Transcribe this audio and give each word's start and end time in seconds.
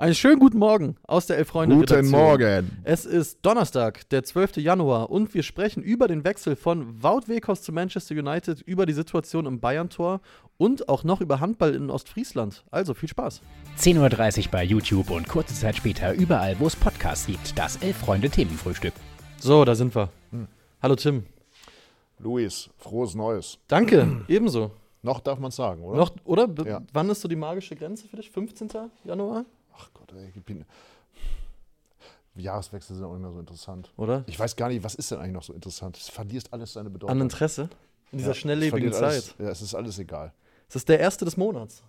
Einen 0.00 0.14
schönen 0.14 0.40
guten 0.40 0.56
Morgen 0.56 0.96
aus 1.06 1.26
der 1.26 1.36
Elf-Freunde. 1.36 1.76
Guten 1.76 2.08
Morgen. 2.08 2.70
Es 2.84 3.04
ist 3.04 3.40
Donnerstag, 3.42 4.08
der 4.08 4.24
12. 4.24 4.56
Januar 4.56 5.10
und 5.10 5.34
wir 5.34 5.42
sprechen 5.42 5.82
über 5.82 6.08
den 6.08 6.24
Wechsel 6.24 6.56
von 6.56 7.02
Wout 7.02 7.24
Weghorst 7.28 7.64
zu 7.64 7.72
Manchester 7.72 8.14
United, 8.14 8.62
über 8.62 8.86
die 8.86 8.94
Situation 8.94 9.44
im 9.44 9.60
Bayern-Tor 9.60 10.22
und 10.56 10.88
auch 10.88 11.04
noch 11.04 11.20
über 11.20 11.40
Handball 11.40 11.74
in 11.74 11.90
Ostfriesland. 11.90 12.64
Also 12.70 12.94
viel 12.94 13.10
Spaß. 13.10 13.42
10.30 13.76 14.46
Uhr 14.46 14.50
bei 14.50 14.64
YouTube 14.64 15.10
und 15.10 15.28
kurze 15.28 15.52
Zeit 15.52 15.76
später 15.76 16.14
überall, 16.14 16.58
wo 16.58 16.66
es 16.66 16.76
Podcasts 16.76 17.26
gibt. 17.26 17.58
Das 17.58 17.76
Elf-Freunde-Themenfrühstück. 17.82 18.94
So, 19.38 19.66
da 19.66 19.74
sind 19.74 19.94
wir. 19.94 20.08
Hallo 20.82 20.96
Tim. 20.96 21.26
Luis, 22.18 22.70
frohes 22.78 23.14
Neues. 23.14 23.58
Danke, 23.68 24.22
ebenso. 24.28 24.70
Noch 25.02 25.20
darf 25.20 25.38
man 25.38 25.50
es 25.50 25.56
sagen, 25.56 25.82
oder? 25.82 25.98
Noch, 25.98 26.12
oder? 26.24 26.48
Ja. 26.64 26.80
Wann 26.94 27.10
ist 27.10 27.20
so 27.20 27.28
die 27.28 27.36
magische 27.36 27.76
Grenze 27.76 28.08
für 28.08 28.16
dich? 28.16 28.30
15. 28.30 28.70
Januar? 29.04 29.44
Ach 29.80 29.90
Gott, 29.94 30.12
ey, 30.12 30.32
ich 30.34 30.44
bin. 30.44 30.64
Jahreswechsel 32.36 32.96
sind 32.96 33.04
auch 33.04 33.12
nicht 33.12 33.22
mehr 33.22 33.32
so 33.32 33.40
interessant. 33.40 33.92
Oder? 33.96 34.24
Ich 34.26 34.38
weiß 34.38 34.56
gar 34.56 34.68
nicht, 34.68 34.82
was 34.84 34.94
ist 34.94 35.10
denn 35.10 35.18
eigentlich 35.18 35.32
noch 35.34 35.42
so 35.42 35.52
interessant? 35.52 35.96
Es 35.96 36.08
verliert 36.08 36.52
alles 36.52 36.72
seine 36.72 36.88
Bedeutung. 36.90 37.10
An 37.10 37.20
Interesse? 37.20 37.68
In 38.12 38.18
dieser 38.18 38.30
Ja, 38.30 38.34
schnelllebigen 38.34 38.92
Zeit. 38.92 39.02
Alles, 39.02 39.34
ja, 39.38 39.48
es 39.48 39.62
ist 39.62 39.74
alles 39.74 39.98
egal. 39.98 40.32
Es 40.68 40.76
ist 40.76 40.88
der 40.88 41.00
erste 41.00 41.24
des 41.24 41.36
Monats. 41.36 41.82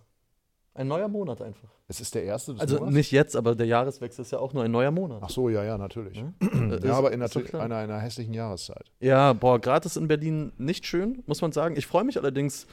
Ein 0.73 0.87
neuer 0.87 1.07
Monat 1.09 1.41
einfach. 1.41 1.69
Es 1.87 1.99
ist 1.99 2.15
der 2.15 2.23
erste 2.23 2.53
des 2.53 2.61
Also 2.61 2.77
Monats? 2.77 2.95
nicht 2.95 3.11
jetzt, 3.11 3.35
aber 3.35 3.55
der 3.55 3.67
Jahreswechsel 3.67 4.21
ist 4.23 4.31
ja 4.31 4.39
auch 4.39 4.53
nur 4.53 4.63
ein 4.63 4.71
neuer 4.71 4.91
Monat. 4.91 5.19
Ach 5.21 5.29
so, 5.29 5.49
ja, 5.49 5.63
ja, 5.63 5.77
natürlich. 5.77 6.17
Äh, 6.41 6.75
ist- 6.77 6.83
Ja, 6.85 6.93
aber 6.95 7.11
in 7.11 7.19
natürlich 7.19 7.53
einer, 7.53 7.75
einer 7.77 7.99
hässlichen 7.99 8.33
Jahreszeit. 8.33 8.89
Ja, 8.99 9.33
boah, 9.33 9.59
gerade 9.59 9.85
ist 9.85 9.97
in 9.97 10.07
Berlin 10.07 10.53
nicht 10.57 10.85
schön, 10.85 11.21
muss 11.27 11.41
man 11.41 11.51
sagen. 11.51 11.75
Ich 11.75 11.85
freue 11.87 12.03
mich 12.03 12.17
allerdings, 12.17 12.67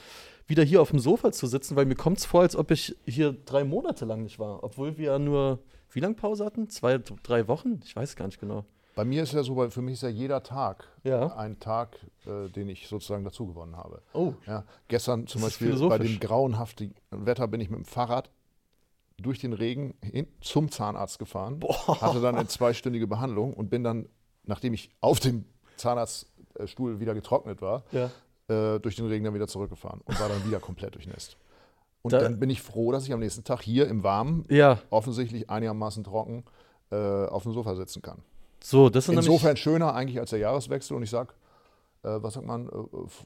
wieder 0.48 0.65
hier 0.65 0.83
auf 0.83 0.91
dem 0.91 0.98
Sofa 0.98 1.30
zu 1.30 1.47
sitzen, 1.47 1.77
weil 1.77 1.87
mir 1.87 1.95
kommt 1.95 2.19
es 2.19 2.25
vor, 2.25 2.41
als 2.41 2.57
ob 2.57 2.70
ich 2.73 2.97
hier 3.07 3.33
drei 3.45 3.62
Monate 3.65 4.05
lang 4.05 4.23
nicht 4.25 4.38
war. 4.41 4.65
Obwohl 4.65 4.97
wir 4.98 5.12
ja 5.12 5.19
nur, 5.19 5.61
wie 5.93 6.01
lange 6.01 6.15
Pause 6.15 6.45
hatten? 6.45 6.69
Zwei, 6.69 6.98
drei 7.23 7.47
Wochen? 7.47 7.80
Ich 7.84 7.95
weiß 7.95 8.16
gar 8.16 8.27
nicht 8.27 8.41
genau. 8.41 8.65
Bei 8.97 9.05
mir 9.05 9.23
ist 9.23 9.32
ja 9.32 9.45
so, 9.45 9.57
weil 9.57 9.71
für 9.71 9.80
mich 9.82 9.95
ist 9.95 10.02
ja 10.02 10.09
jeder 10.09 10.43
Tag 10.43 10.88
Ja. 11.05 11.37
ein 11.37 11.60
Tag, 11.60 11.96
äh, 12.27 12.49
den 12.49 12.68
ich 12.68 12.88
sozusagen 12.88 13.23
dazu 13.23 13.46
gewonnen 13.46 13.77
habe. 13.77 14.02
Oh, 14.13 14.32
Ja, 14.46 14.65
gestern 14.88 15.29
zum 15.29 15.40
Das 15.43 15.51
Beispiel 15.59 15.79
bei 15.88 15.99
dem 15.99 16.18
grauenhaften 16.18 16.95
Wetter 17.10 17.46
bin 17.46 17.60
ich 17.60 17.71
mit 17.71 17.79
dem 17.79 17.85
Fahrrad 17.85 18.30
durch 19.21 19.38
den 19.38 19.52
Regen 19.52 19.95
hin 20.02 20.27
zum 20.40 20.71
Zahnarzt 20.71 21.18
gefahren, 21.21 21.60
Boah. 21.60 22.01
hatte 22.01 22.21
dann 22.21 22.37
eine 22.37 22.49
zweistündige 22.49 23.07
Behandlung 23.07 23.52
und 23.52 23.68
bin 23.71 23.85
dann, 23.85 24.09
nachdem 24.45 24.74
ich 24.74 24.90
auf 25.01 25.21
dem 25.21 25.45
Zahnarztstuhl 25.77 27.01
wieder 27.01 27.15
getrocknet 27.15 27.60
war, 27.62 27.85
ja. 27.93 28.10
Äh, 28.49 28.79
durch 28.80 28.96
den 28.96 29.07
Regen 29.07 29.24
dann 29.24 29.35
wieder 29.35 29.46
zurückgefahren 29.49 30.01
und 30.04 30.18
war 30.21 30.29
dann 30.29 30.45
wieder 30.46 30.60
komplett 30.60 30.95
durchnässt. 30.95 31.37
Und 32.02 32.13
Da- 32.13 32.21
dann 32.21 32.38
bin 32.38 32.49
ich 32.51 32.63
froh, 32.63 32.93
dass 32.93 33.05
ich 33.05 33.13
am 33.13 33.21
nächsten 33.21 33.45
Tag 33.45 33.60
hier 33.63 33.88
im 33.88 34.02
Warmen, 34.02 34.45
Ja, 34.49 34.79
offensichtlich 34.90 35.51
einigermaßen 35.51 36.05
trocken, 36.05 36.45
äh, 36.90 36.96
auf 37.27 37.43
dem 37.43 37.52
Sofa 37.52 37.74
sitzen 37.74 38.02
kann. 38.02 38.23
so, 38.63 38.88
das 38.88 39.07
sind 39.07 39.16
Insofern 39.16 39.57
schöner 39.57 39.95
eigentlich 39.95 40.18
als 40.18 40.30
der 40.30 40.38
Jahreswechsel 40.38 40.96
und 40.96 41.02
ich 41.02 41.10
sage, 41.10 41.32
was 42.02 42.35
sagt 42.35 42.46
man, 42.46 42.66
äh, 42.68 42.71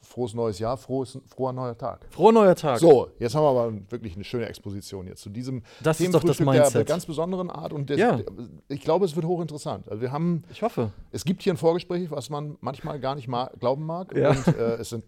frohes 0.01 0.33
neues 0.33 0.59
Jahr, 0.59 0.77
frohes, 0.77 1.19
froher 1.27 1.53
neuer 1.53 1.77
Tag. 1.77 2.05
froher 2.09 2.31
neuer 2.31 2.55
Tag. 2.55 2.79
So, 2.79 3.09
jetzt 3.19 3.35
haben 3.35 3.43
wir 3.43 3.49
aber 3.49 3.73
wirklich 3.91 4.15
eine 4.15 4.23
schöne 4.23 4.47
Exposition 4.47 5.07
jetzt 5.07 5.21
zu 5.21 5.29
diesem 5.29 5.61
Das 5.81 5.99
ist 5.99 6.13
doch 6.13 6.23
das 6.23 6.37
Themenfrühstück 6.37 6.73
der, 6.73 6.83
ganz 6.85 7.05
besonderen 7.05 7.49
Art 7.49 7.71
und 7.73 7.89
der, 7.89 7.97
Ja. 7.97 8.19
ich 8.67 8.81
glaube, 8.81 9.05
es 9.05 9.15
wird 9.15 9.25
hochinteressant. 9.25 9.87
Also 9.89 10.01
wir 10.01 10.11
haben, 10.11 10.43
Ich 10.51 10.61
hoffe. 10.63 10.91
es 11.11 11.23
gibt 11.25 11.43
hier 11.43 11.53
ein 11.53 11.57
Vorgespräch, 11.57 12.09
was 12.11 12.29
man 12.29 12.57
manchmal 12.61 12.99
gar 12.99 13.15
nicht 13.15 13.27
ma 13.27 13.49
glauben 13.59 13.85
mag 13.85 14.15
Ja. 14.15 14.31
und 14.31 14.47
äh, 14.47 14.75
es 14.75 14.89
sind 14.89 15.03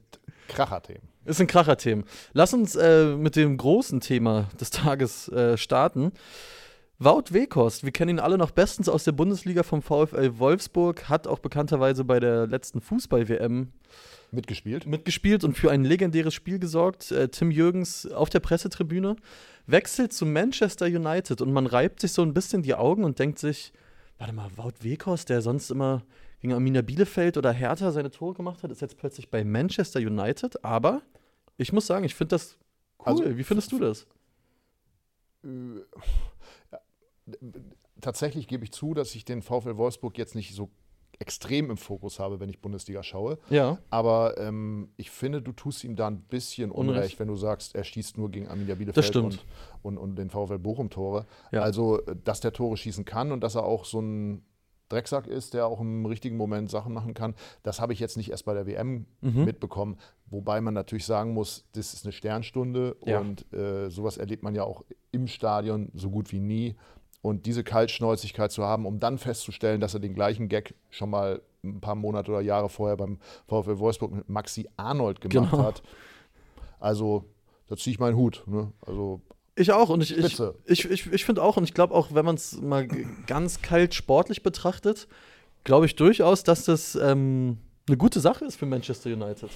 Kracherthemen. 0.47 1.01
Ist 1.25 1.41
ein 1.41 1.47
Kracherthemen. 1.47 2.05
Lass 2.33 2.53
uns 2.53 2.75
äh, 2.75 3.15
mit 3.15 3.35
dem 3.35 3.57
großen 3.57 3.99
Thema 3.99 4.47
des 4.59 4.69
Tages 4.69 5.27
äh, 5.29 5.57
starten. 5.57 6.11
Wout 6.97 7.33
Weghorst, 7.33 7.83
wir 7.83 7.91
kennen 7.91 8.11
ihn 8.11 8.19
alle 8.19 8.37
noch 8.37 8.51
bestens 8.51 8.87
aus 8.87 9.03
der 9.03 9.11
Bundesliga 9.11 9.63
vom 9.63 9.81
VfL 9.81 10.39
Wolfsburg, 10.39 11.09
hat 11.09 11.27
auch 11.27 11.39
bekannterweise 11.39 12.05
bei 12.05 12.21
der 12.21 12.47
letzten 12.47 12.79
Fußball-WM 12.79 13.73
Mitgespielt. 14.31 14.85
mitgespielt 14.85 15.43
und 15.43 15.57
für 15.57 15.71
ein 15.71 15.83
legendäres 15.83 16.33
Spiel 16.33 16.57
gesorgt. 16.57 17.11
Äh, 17.11 17.27
Tim 17.27 17.51
Jürgens 17.51 18.09
auf 18.09 18.29
der 18.29 18.39
Pressetribüne 18.39 19.17
wechselt 19.67 20.13
zu 20.13 20.25
Manchester 20.25 20.85
United 20.85 21.41
und 21.41 21.51
man 21.51 21.65
reibt 21.65 21.99
sich 21.99 22.13
so 22.13 22.21
ein 22.21 22.33
bisschen 22.33 22.63
die 22.63 22.75
Augen 22.75 23.03
und 23.03 23.19
denkt 23.19 23.39
sich, 23.39 23.73
warte 24.17 24.31
mal, 24.33 24.49
Wout 24.55 24.81
Weghorst, 24.81 25.27
der 25.27 25.41
sonst 25.41 25.71
immer 25.71 26.01
gegen 26.39 26.53
Arminia 26.53 26.81
Bielefeld 26.81 27.37
oder 27.37 27.51
Hertha 27.51 27.91
seine 27.91 28.11
Tore 28.11 28.35
gemacht 28.35 28.63
hat, 28.63 28.71
ist 28.71 28.81
jetzt 28.81 28.97
plötzlich 28.97 29.29
bei 29.29 29.43
Manchester 29.43 29.99
United. 29.99 30.63
Aber 30.63 31.01
ich 31.57 31.73
muss 31.73 31.87
sagen, 31.87 32.05
ich 32.05 32.15
finde 32.15 32.35
das 32.35 32.57
cool. 32.99 33.05
Also, 33.05 33.37
Wie 33.37 33.43
findest 33.43 33.71
du 33.73 33.79
das? 33.79 34.07
Tatsächlich 38.01 38.47
gebe 38.47 38.63
ich 38.63 38.71
zu, 38.71 38.93
dass 38.93 39.15
ich 39.15 39.25
den 39.25 39.41
VfL 39.41 39.77
Wolfsburg 39.77 40.17
jetzt 40.17 40.35
nicht 40.35 40.53
so 40.53 40.69
extrem 41.17 41.69
im 41.71 41.77
Fokus 41.77 42.19
habe, 42.19 42.41
wenn 42.41 42.49
ich 42.49 42.59
Bundesliga 42.61 43.01
schaue. 43.01 43.37
Ja. 43.49 43.77
Aber 43.89 44.37
ähm, 44.37 44.89
ich 44.97 45.09
finde, 45.11 45.41
du 45.41 45.53
tust 45.53 45.83
ihm 45.85 45.95
da 45.95 46.07
ein 46.07 46.19
bisschen 46.23 46.71
Unrecht, 46.71 46.97
Unrecht. 46.97 47.19
wenn 47.19 47.29
du 47.29 47.37
sagst, 47.37 47.73
er 47.73 47.85
schießt 47.85 48.17
nur 48.17 48.29
gegen 48.29 48.49
Arminia 48.49 48.75
Bielefeld. 48.75 49.15
Und, 49.15 49.45
und, 49.81 49.97
und 49.97 50.15
den 50.17 50.29
VfL 50.29 50.59
Bochum 50.59 50.89
Tore. 50.89 51.25
Ja. 51.53 51.61
Also, 51.61 51.99
dass 52.25 52.41
der 52.41 52.51
Tore 52.51 52.75
schießen 52.75 53.05
kann 53.05 53.31
und 53.31 53.41
dass 53.41 53.55
er 53.55 53.63
auch 53.63 53.85
so 53.85 54.01
ein 54.01 54.43
Drecksack 54.89 55.25
ist, 55.25 55.53
der 55.53 55.65
auch 55.67 55.79
im 55.79 56.05
richtigen 56.05 56.35
Moment 56.37 56.69
Sachen 56.69 56.93
machen 56.93 57.13
kann, 57.13 57.33
das 57.63 57.79
habe 57.79 57.93
ich 57.93 57.99
jetzt 57.99 58.17
nicht 58.17 58.29
erst 58.29 58.43
bei 58.45 58.53
der 58.53 58.67
WM 58.67 59.05
Mhm. 59.21 59.45
mitbekommen. 59.45 59.97
Wobei 60.27 60.59
man 60.59 60.73
natürlich 60.73 61.05
sagen 61.05 61.33
muss, 61.33 61.65
das 61.71 61.93
ist 61.93 62.05
eine 62.05 62.11
Sternstunde 62.11 62.97
Ja. 63.05 63.19
und 63.21 63.51
äh, 63.53 63.89
sowas 63.89 64.17
erlebt 64.17 64.43
man 64.43 64.53
ja 64.53 64.63
auch 64.63 64.83
im 65.11 65.27
Stadion 65.27 65.89
so 65.95 66.09
gut 66.11 66.31
wie 66.33 66.39
nie. 66.41 66.75
Und 67.25 67.45
diese 67.47 67.63
Kaltschnäuzigkeit 67.63 68.51
zu 68.51 68.63
haben, 68.63 68.85
um 68.85 68.99
dann 68.99 69.17
festzustellen, 69.17 69.81
dass 69.81 69.95
er 69.95 69.99
den 69.99 70.13
gleichen 70.13 70.47
Gag 70.47 70.75
schon 70.91 71.09
mal 71.09 71.41
ein 71.63 71.81
paar 71.81 71.95
Monate 71.95 72.29
oder 72.31 72.41
Jahre 72.41 72.69
vorher 72.69 72.95
beim 72.97 73.17
VfL 73.47 73.79
Wolfsburg 73.79 74.11
mit 74.11 74.29
Maxi 74.29 74.69
Arnold 74.77 75.21
gemacht 75.21 75.49
Genau. 75.51 75.63
hat. 75.63 75.81
Also, 76.79 77.25
da 77.67 77.75
ziehe 77.77 77.93
ich 77.93 77.99
meinen 77.99 78.15
Hut. 78.15 78.43
Ne? 78.45 78.71
Also, 78.85 79.21
Ich 79.55 79.71
auch 79.71 79.89
und 79.89 80.03
ich, 80.03 80.11
ich, 80.15 80.25
Spitze. 80.27 80.53
ich, 80.65 80.85
ich, 80.89 81.11
ich 81.11 81.25
finde 81.25 81.41
auch 81.41 81.57
und 81.57 81.63
ich 81.63 81.73
glaube 81.73 81.95
auch, 81.95 82.13
wenn 82.13 82.25
man 82.25 82.35
es 82.35 82.61
mal 82.61 82.87
ganz 83.25 83.61
kalt 83.63 83.95
sportlich 83.95 84.43
betrachtet, 84.43 85.07
glaube 85.63 85.87
ich 85.87 85.95
durchaus, 85.95 86.43
dass 86.43 86.65
das 86.65 86.93
ähm, 86.95 87.57
eine 87.87 87.97
gute 87.97 88.19
Sache 88.19 88.45
ist 88.45 88.55
für 88.57 88.67
Manchester 88.67 89.09
United. 89.11 89.49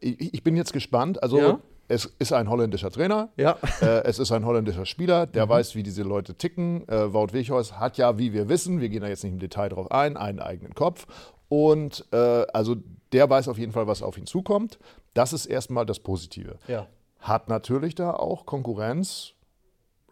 ich, 0.00 0.34
ich 0.34 0.42
bin 0.42 0.56
jetzt 0.56 0.72
gespannt. 0.72 1.22
Also, 1.22 1.38
Ja? 1.38 1.60
Es 1.90 2.06
ist 2.18 2.32
ein 2.32 2.48
holländischer 2.48 2.90
Trainer. 2.90 3.28
Ja. 3.36 3.56
äh, 3.82 4.04
es 4.04 4.18
ist 4.18 4.32
ein 4.32 4.46
holländischer 4.46 4.86
Spieler, 4.86 5.26
der 5.26 5.46
Mhm. 5.46 5.50
weiß, 5.50 5.74
wie 5.74 5.82
diese 5.82 6.02
Leute 6.02 6.34
ticken. 6.34 6.88
Äh, 6.88 7.12
Wout 7.12 7.32
Weghorst 7.32 7.78
hat 7.78 7.98
ja, 7.98 8.16
wie 8.16 8.32
wir 8.32 8.48
wissen, 8.48 8.80
wir 8.80 8.88
gehen 8.88 9.02
da 9.02 9.08
jetzt 9.08 9.24
nicht 9.24 9.32
im 9.32 9.38
Detail 9.40 9.68
drauf 9.70 9.90
ein, 9.90 10.16
einen 10.16 10.38
eigenen 10.40 10.74
Kopf. 10.74 11.06
Und 11.48 12.06
äh, 12.12 12.16
also 12.52 12.76
der 13.12 13.28
weiß 13.28 13.48
auf 13.48 13.58
jeden 13.58 13.72
Fall, 13.72 13.86
was 13.88 14.02
auf 14.02 14.16
ihn 14.16 14.26
zukommt. 14.26 14.78
Das 15.14 15.32
ist 15.32 15.46
erstmal 15.46 15.84
das 15.84 15.98
Positive. 15.98 16.56
Ja. 16.68 16.86
Hat 17.18 17.48
natürlich 17.48 17.94
da 17.96 18.12
auch 18.12 18.46
Konkurrenz. 18.46 19.32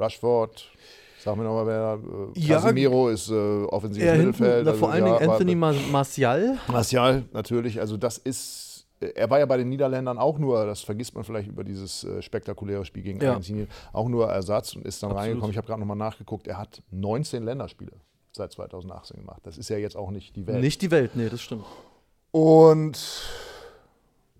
Rushford, 0.00 0.65
sag 1.19 1.37
mir 1.37 1.45
nochmal, 1.45 1.66
wer 1.66 1.99
äh, 2.34 2.39
Ja, 2.41 2.56
Casemiro 2.56 3.09
ist 3.09 3.31
äh, 3.31 3.34
offensives 3.65 4.06
Er 4.06 4.15
hinten, 4.15 4.28
Mittelfeld. 4.28 4.65
na, 4.66 4.72
vor 4.75 4.91
allen 4.93 5.06
ja, 5.06 5.19
Dingen 5.19 5.31
Anthony 5.31 5.55
Mar 5.55 5.75
Martial. 5.91 6.59
Martial, 6.69 7.25
natürlich. 7.33 7.81
Also 7.81 7.97
das 7.97 8.19
ist, 8.19 8.67
er 9.00 9.31
war 9.31 9.38
ja 9.38 9.47
bei 9.47 9.56
den 9.56 9.69
Niederländern 9.69 10.19
auch 10.19 10.38
nur, 10.38 10.66
das 10.66 10.81
vergisst 10.81 11.14
man 11.14 11.25
vielleicht 11.25 11.48
über 11.48 11.64
dieses 11.64 12.04
äh, 12.04 12.20
spektakuläre 12.22 12.84
Spiel 12.84 13.03
gegen 13.03 13.20
Ja. 13.20 13.31
Argentinien, 13.31 13.69
auch 13.92 14.09
nur 14.09 14.28
Ersatz 14.28 14.75
und 14.75 14.84
ist 14.84 15.03
dann 15.03 15.10
Absolut. 15.10 15.26
reingekommen. 15.28 15.50
Ich 15.53 15.56
habe 15.56 15.66
gerade 15.66 15.81
nochmal 15.81 15.97
nachgeguckt, 15.97 16.47
er 16.47 16.59
hat 16.59 16.82
19 16.91 17.42
Länderspiele 17.44 17.92
seit 18.32 18.53
2018 18.53 19.19
gemacht. 19.19 19.41
Das 19.44 19.59
ist 19.59 19.69
ja 19.69 19.78
jetzt 19.78 19.97
auch 19.97 20.10
nicht 20.10 20.36
die 20.36 20.47
Welt. 20.47 20.60
Nicht 20.60 20.82
die 20.82 20.91
Welt, 20.91 21.12
nee, 21.14 21.28
das 21.28 21.41
stimmt. 21.41 21.64
Und 22.31 22.98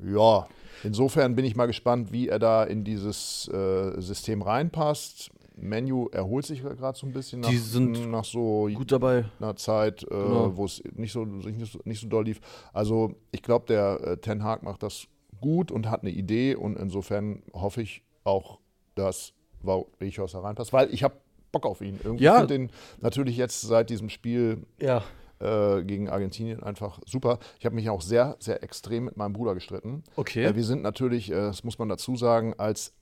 ja, 0.05 0.47
insofern 0.85 1.35
bin 1.35 1.45
ich 1.45 1.57
mal 1.57 1.67
gespannt, 1.67 2.13
wie 2.13 2.29
er 2.29 2.39
da 2.39 2.65
in 2.65 2.85
dieses 2.85 3.49
äh, 3.49 4.01
System 4.01 4.43
reinpasst. 4.43 5.31
Menu 5.61 6.09
erholt 6.13 6.47
sich 6.47 6.63
gerade 6.63 6.97
so 6.99 7.07
ein 7.07 7.13
bisschen 7.13 7.41
nach, 7.41 7.49
Die 7.51 7.57
sind 7.59 8.11
nach 8.11 8.25
so 8.25 8.69
Gut 8.73 8.93
dabei. 8.93 9.25
einer 9.41 9.57
Zeit, 9.57 10.03
äh, 10.05 10.07
Genau. 10.09 10.57
wo 10.57 10.65
es 10.65 10.83
nicht 10.95 11.13
so, 11.13 11.25
nicht, 11.25 11.73
so, 11.73 11.79
nicht 11.85 12.01
so 12.01 12.09
doll 12.09 12.25
lief. 12.25 12.41
Also 12.73 13.15
ich 13.33 13.43
glaube, 13.43 13.67
der 13.67 14.01
äh, 14.03 14.17
Ten 14.19 14.43
Hag 14.45 14.63
macht 14.63 14.83
das 14.83 15.07
gut 15.41 15.71
und 15.71 15.89
hat 15.91 16.03
eine 16.03 16.11
Idee 16.11 16.55
und 16.55 16.77
insofern 16.79 17.43
hoffe 17.53 17.83
ich 17.83 18.03
auch, 18.25 18.59
dass 18.95 19.33
Weghorst 19.63 20.35
da 20.35 20.41
reinpasst, 20.41 20.73
weil 20.73 20.93
ich 20.93 21.03
habe 21.03 21.15
Bock 21.53 21.65
auf 21.67 21.81
ihn. 21.81 21.99
Irgendwie 22.05 22.25
Ja. 22.25 22.39
finde 22.39 22.59
den 22.59 22.71
natürlich 23.01 23.37
jetzt 23.37 23.61
seit 23.63 23.91
diesem 23.91 24.09
Spiel 24.09 24.67
Ja. 24.81 25.03
äh, 25.41 25.83
gegen 25.85 26.09
Argentinien 26.09 26.63
einfach 26.63 27.01
super. 27.07 27.39
Ich 27.59 27.65
habe 27.67 27.75
mich 27.75 27.89
auch 27.91 28.03
sehr, 28.03 28.37
sehr 28.41 28.63
extrem 28.63 29.05
mit 29.07 29.17
meinem 29.17 29.33
Bruder 29.33 29.55
gestritten. 29.55 30.03
Okay. 30.17 30.45
Äh, 30.45 30.57
wir 30.57 30.65
sind 30.65 30.83
natürlich, 30.83 31.31
äh, 31.31 31.35
das 31.35 31.65
muss 31.65 31.79
man 31.79 31.89
dazu 31.89 32.17
sagen, 32.17 32.55
als 32.59 32.93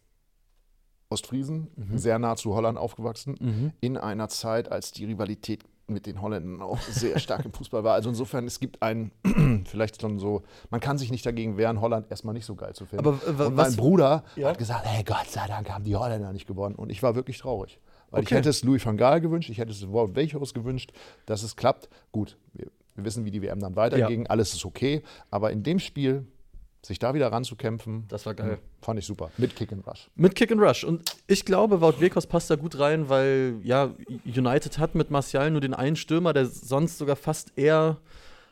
Ostfriesen 1.16 1.68
sehr 1.94 2.18
nah 2.18 2.36
zu 2.36 2.54
Holland 2.54 2.76
aufgewachsen, 2.78 3.36
Mhm. 3.40 3.72
in 3.80 3.96
einer 3.96 4.28
Zeit, 4.28 4.70
als 4.70 4.92
die 4.92 5.04
Rivalität 5.06 5.62
mit 5.88 6.04
den 6.06 6.20
Holländern 6.20 6.60
auch 6.62 6.78
sehr 6.80 7.18
stark 7.20 7.44
im 7.44 7.52
Fußball 7.52 7.84
war. 7.84 7.94
Also 7.94 8.08
insofern, 8.08 8.44
es 8.46 8.58
gibt 8.60 8.82
einen, 8.82 9.12
vielleicht 9.66 10.00
schon 10.00 10.18
so, 10.18 10.42
man 10.70 10.80
kann 10.80 10.98
sich 10.98 11.10
nicht 11.12 11.24
dagegen 11.24 11.56
wehren, 11.56 11.80
Holland 11.80 12.10
erstmal 12.10 12.34
nicht 12.34 12.44
so 12.44 12.54
geil 12.56 12.74
zu 12.74 12.86
finden. 12.86 13.06
Aber, 13.06 13.46
und 13.46 13.54
mein 13.54 13.74
Bruder 13.76 14.24
Ja? 14.34 14.48
hat 14.48 14.58
gesagt, 14.58 14.84
hey, 14.84 15.04
Gott 15.04 15.28
sei 15.30 15.46
Dank 15.46 15.70
haben 15.70 15.84
die 15.84 15.94
Holländer 15.96 16.32
nicht 16.32 16.46
gewonnen. 16.46 16.74
Und 16.74 16.90
ich 16.90 17.02
war 17.04 17.14
wirklich 17.14 17.38
traurig. 17.38 17.78
Weil 18.10 18.22
ich 18.22 18.28
Okay. 18.28 18.36
hätte 18.36 18.48
es 18.50 18.62
Louis 18.64 18.84
van 18.84 18.96
Gaal 18.96 19.20
gewünscht, 19.20 19.48
ich 19.48 19.58
hätte 19.58 19.70
es 19.72 19.88
Wout 19.90 20.14
Weghorst 20.16 20.54
gewünscht, 20.54 20.92
dass 21.24 21.42
es 21.44 21.54
klappt. 21.56 21.88
Gut, 22.12 22.36
wir, 22.52 22.66
wir 22.96 23.04
wissen, 23.04 23.24
wie 23.24 23.30
die 23.30 23.40
WM 23.42 23.60
dann 23.60 23.76
weiterging, 23.76 24.26
alles 24.26 24.54
ist 24.54 24.64
okay. 24.64 25.02
Aber 25.30 25.50
in 25.52 25.62
dem 25.62 25.78
Spiel, 25.78 26.26
sich 26.86 26.98
da 26.98 27.14
wieder 27.14 27.30
ranzukämpfen, 27.32 28.04
Das 28.08 28.26
war 28.26 28.34
geil. 28.34 28.58
fand 28.80 28.98
ich 28.98 29.06
super. 29.06 29.30
Mit 29.38 29.56
Kick 29.56 29.72
and 29.72 29.86
Rush. 29.86 30.08
Mit 30.14 30.34
Kick 30.34 30.52
and 30.52 30.60
Rush. 30.60 30.84
Und 30.84 31.16
ich 31.26 31.44
glaube, 31.44 31.80
Wout 31.80 32.00
Weghorst 32.00 32.28
passt 32.28 32.48
da 32.50 32.56
gut 32.56 32.78
rein, 32.78 33.08
weil 33.08 33.58
ja, 33.62 33.90
United 34.24 34.78
hat 34.78 34.94
mit 34.94 35.10
Martial 35.10 35.50
nur 35.50 35.60
den 35.60 35.74
einen 35.74 35.96
Stürmer, 35.96 36.32
der 36.32 36.46
sonst 36.46 36.98
sogar 36.98 37.16
fast 37.16 37.52
eher 37.56 37.98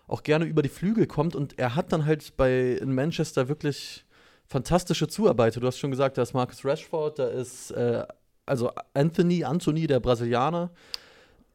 auch 0.06 0.22
gerne 0.22 0.44
über 0.44 0.62
die 0.62 0.68
Flügel 0.68 1.06
kommt. 1.06 1.34
Und 1.36 1.58
er 1.58 1.76
hat 1.76 1.92
dann 1.92 2.04
halt 2.04 2.36
bei 2.36 2.72
in 2.72 2.94
Manchester 2.94 3.48
wirklich 3.48 4.04
fantastische 4.46 5.08
Zuarbeiter. 5.08 5.60
Du 5.60 5.66
hast 5.66 5.78
schon 5.78 5.90
gesagt, 5.90 6.18
da 6.18 6.22
ist 6.22 6.34
Marcus 6.34 6.64
Rashford, 6.64 7.18
da 7.18 7.26
ist 7.28 7.70
äh, 7.70 8.04
also 8.46 8.70
Anthony, 8.92 9.44
Anthony, 9.44 9.86
der 9.86 10.00
Brasilianer. 10.00 10.70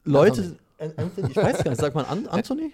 Leute, 0.06 0.56
An 0.80 0.94
Anthony, 0.96 1.30
ich 1.32 1.36
weiß 1.36 1.64
gar 1.64 1.72
nicht, 1.72 1.82
sagt 1.82 1.94
man 1.96 2.06
An 2.06 2.28
Anthony? 2.28 2.72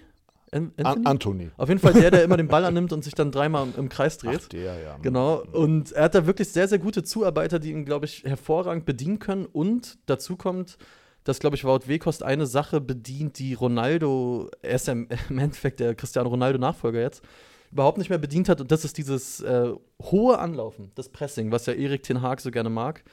An 0.52 0.72
An 0.78 1.06
Anthony. 1.06 1.52
Auf 1.58 1.70
jeden 1.70 1.82
Fall 1.82 1.94
der, 1.94 2.12
der 2.12 2.24
immer 2.24 2.38
den 2.38 2.48
Ball 2.48 2.66
annimmt 2.66 2.94
und 2.94 3.04
sich 3.04 3.14
dann 3.14 3.32
dreimal 3.32 3.68
im, 3.68 3.74
im 3.78 3.90
Kreis 3.90 4.18
dreht. 4.18 4.42
Ach, 4.44 4.50
der, 4.50 4.80
ja. 4.80 4.98
Genau. 5.02 5.44
Und 5.52 5.92
er 5.92 6.04
hat 6.04 6.16
da 6.16 6.26
wirklich 6.26 6.50
sehr, 6.50 6.68
sehr 6.68 6.80
gute 6.80 7.04
Zuarbeiter, 7.04 7.60
die 7.60 7.72
ihn, 7.72 7.86
glaube 7.86 8.06
ich, 8.06 8.24
hervorragend 8.24 8.86
bedienen 8.86 9.20
können. 9.20 9.46
Und 9.46 9.98
dazu 10.06 10.36
kommt, 10.36 10.78
dass, 11.24 11.40
glaube 11.40 11.56
ich, 11.56 11.66
Wout 11.66 11.88
Weghorst 11.88 12.24
eine 12.24 12.46
Sache 12.46 12.80
bedient, 12.80 13.40
die 13.40 13.54
Ronaldo, 13.54 14.50
er 14.62 14.76
ist 14.76 14.88
ja 14.88 14.94
im 14.94 15.08
Endeffekt 15.30 15.80
der 15.80 15.96
Cristiano 15.96 16.30
Ronaldo-Nachfolger 16.30 17.02
jetzt, 17.02 17.24
überhaupt 17.72 17.98
nicht 17.98 18.10
mehr 18.10 18.20
bedient 18.20 18.48
hat. 18.48 18.62
Und 18.62 18.72
das 18.72 18.86
ist 18.86 18.98
dieses 18.98 19.42
äh, 19.42 19.74
hohe 20.02 20.40
Anlaufen, 20.40 20.92
das 20.96 21.10
Pressing, 21.10 21.52
was 21.52 21.66
ja 21.66 21.74
Erik 21.74 22.04
Ten 22.04 22.22
Haag 22.22 22.40
so 22.40 22.52
gerne 22.52 22.70
mag. 22.70 23.04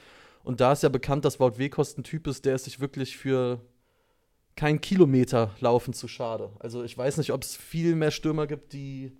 Und 0.43 0.61
da 0.61 0.73
ist 0.73 0.83
ja 0.83 0.89
bekannt, 0.89 1.25
dass 1.25 1.39
Wout 1.39 1.57
Weghorst 1.57 1.97
ein 1.97 2.03
Typ 2.03 2.27
ist, 2.27 2.45
der 2.45 2.55
ist 2.55 2.65
sich 2.65 2.79
wirklich 2.79 3.17
für 3.17 3.59
kein 4.55 4.81
Kilometer 4.81 5.51
laufen 5.59 5.93
zu 5.93 6.07
schade. 6.07 6.51
Also 6.59 6.83
ich 6.83 6.97
weiß 6.97 7.17
nicht, 7.17 7.31
ob 7.33 7.43
es 7.43 7.55
viel 7.55 7.95
mehr 7.95 8.11
Stürmer 8.11 8.47
gibt, 8.47 8.73
die 8.73 9.11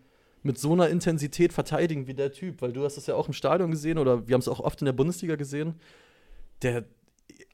mit 0.43 0.57
so 0.57 0.73
einer 0.73 0.89
Intensität 0.89 1.53
verteidigen 1.53 2.05
wie 2.07 2.13
der 2.13 2.31
Typ, 2.31 2.61
weil 2.61 2.73
du 2.73 2.83
hast 2.83 2.97
es 2.97 3.07
ja 3.07 3.15
auch 3.15 3.27
im 3.27 3.33
Stadion 3.33 3.71
gesehen 3.71 3.97
oder 3.97 4.27
wir 4.27 4.33
haben 4.33 4.41
es 4.41 4.47
auch 4.47 4.59
oft 4.59 4.81
in 4.81 4.85
der 4.85 4.93
Bundesliga 4.93 5.35
gesehen. 5.35 5.75
Der, 6.61 6.83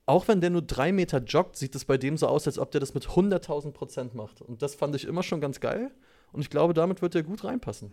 auch 0.06 0.28
wenn 0.28 0.42
der 0.42 0.50
nur 0.50 0.64
drei 0.64 0.92
Meter 0.92 1.20
joggt, 1.24 1.56
sieht 1.56 1.76
es 1.76 1.86
bei 1.86 1.98
dem 1.98 2.18
so 2.18 2.28
aus, 2.28 2.48
als 2.48 2.58
ob 2.58 2.72
der 2.72 2.82
das 2.82 2.94
mit 2.94 3.06
100.000 3.08 3.72
Prozent 3.72 4.16
macht. 4.16 4.42
Und 4.42 4.62
das 4.62 4.76
fand 4.76 4.96
ich 4.96 5.06
immer 5.06 5.24
schon 5.24 5.40
ganz 5.40 5.60
geil. 5.60 5.92
Und 6.32 6.42
ich 6.42 6.50
glaube, 6.50 6.74
damit 6.74 7.02
wird 7.02 7.16
er 7.16 7.24
gut 7.24 7.44
reinpassen. 7.44 7.92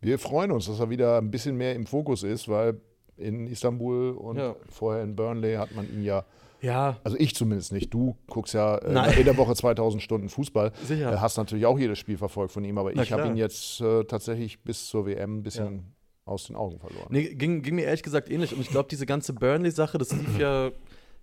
Wir 0.00 0.18
freuen 0.18 0.50
uns, 0.50 0.66
dass 0.66 0.78
er 0.80 0.90
wieder 0.90 1.18
ein 1.18 1.30
bisschen 1.30 1.56
mehr 1.56 1.74
im 1.74 1.86
Fokus 1.86 2.22
ist, 2.22 2.48
weil 2.48 2.80
in 3.16 3.46
Istanbul 3.46 4.10
und 4.12 4.36
Ja. 4.36 4.56
vorher 4.68 5.02
in 5.04 5.14
Burnley 5.16 5.54
hat 5.54 5.74
man 5.74 5.88
ihn 5.90 6.02
ja, 6.02 6.24
Ja, 6.62 7.00
also 7.02 7.16
ich 7.18 7.34
zumindest 7.34 7.72
nicht, 7.72 7.92
du 7.92 8.16
guckst 8.28 8.54
ja 8.54 8.76
äh, 8.76 9.18
in 9.18 9.24
der 9.24 9.36
Woche 9.36 9.54
2000 9.54 10.00
Stunden 10.00 10.28
Fußball, 10.28 10.72
Sicher. 10.86 11.12
äh, 11.12 11.16
hast 11.18 11.36
natürlich 11.36 11.66
auch 11.66 11.78
jedes 11.78 11.98
Spiel 11.98 12.16
verfolgt 12.16 12.52
von 12.52 12.64
ihm, 12.64 12.78
aber 12.78 12.92
Na 12.94 13.02
ich 13.02 13.12
habe 13.12 13.26
ihn 13.26 13.36
jetzt 13.36 13.80
äh, 13.80 14.04
tatsächlich 14.04 14.62
bis 14.62 14.86
zur 14.86 15.04
WM 15.06 15.38
ein 15.38 15.42
bisschen 15.42 15.92
aus 16.24 16.44
den 16.44 16.54
Augen 16.54 16.78
verloren. 16.78 17.08
Nee, 17.10 17.34
ging, 17.34 17.62
ging 17.62 17.74
mir 17.74 17.86
ehrlich 17.86 18.04
gesagt 18.04 18.30
ähnlich. 18.30 18.54
Und 18.54 18.60
ich 18.60 18.68
glaube, 18.68 18.88
diese 18.88 19.06
ganze 19.06 19.32
Burnley-Sache, 19.32 19.98
das 19.98 20.12
lief 20.12 20.38
ja 20.38 20.70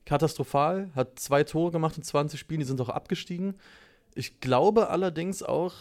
katastrophal. 0.06 0.90
Hat 0.94 1.18
zwei 1.20 1.46
Tore 1.46 1.72
gemacht 1.72 1.96
in 1.96 2.04
20 2.04 2.38
Spielen, 2.38 2.60
die 2.60 2.66
sind 2.66 2.82
auch 2.82 2.90
abgestiegen. 2.90 3.56
Ich 4.16 4.42
glaube 4.42 4.90
allerdings 4.90 5.42
auch, 5.42 5.74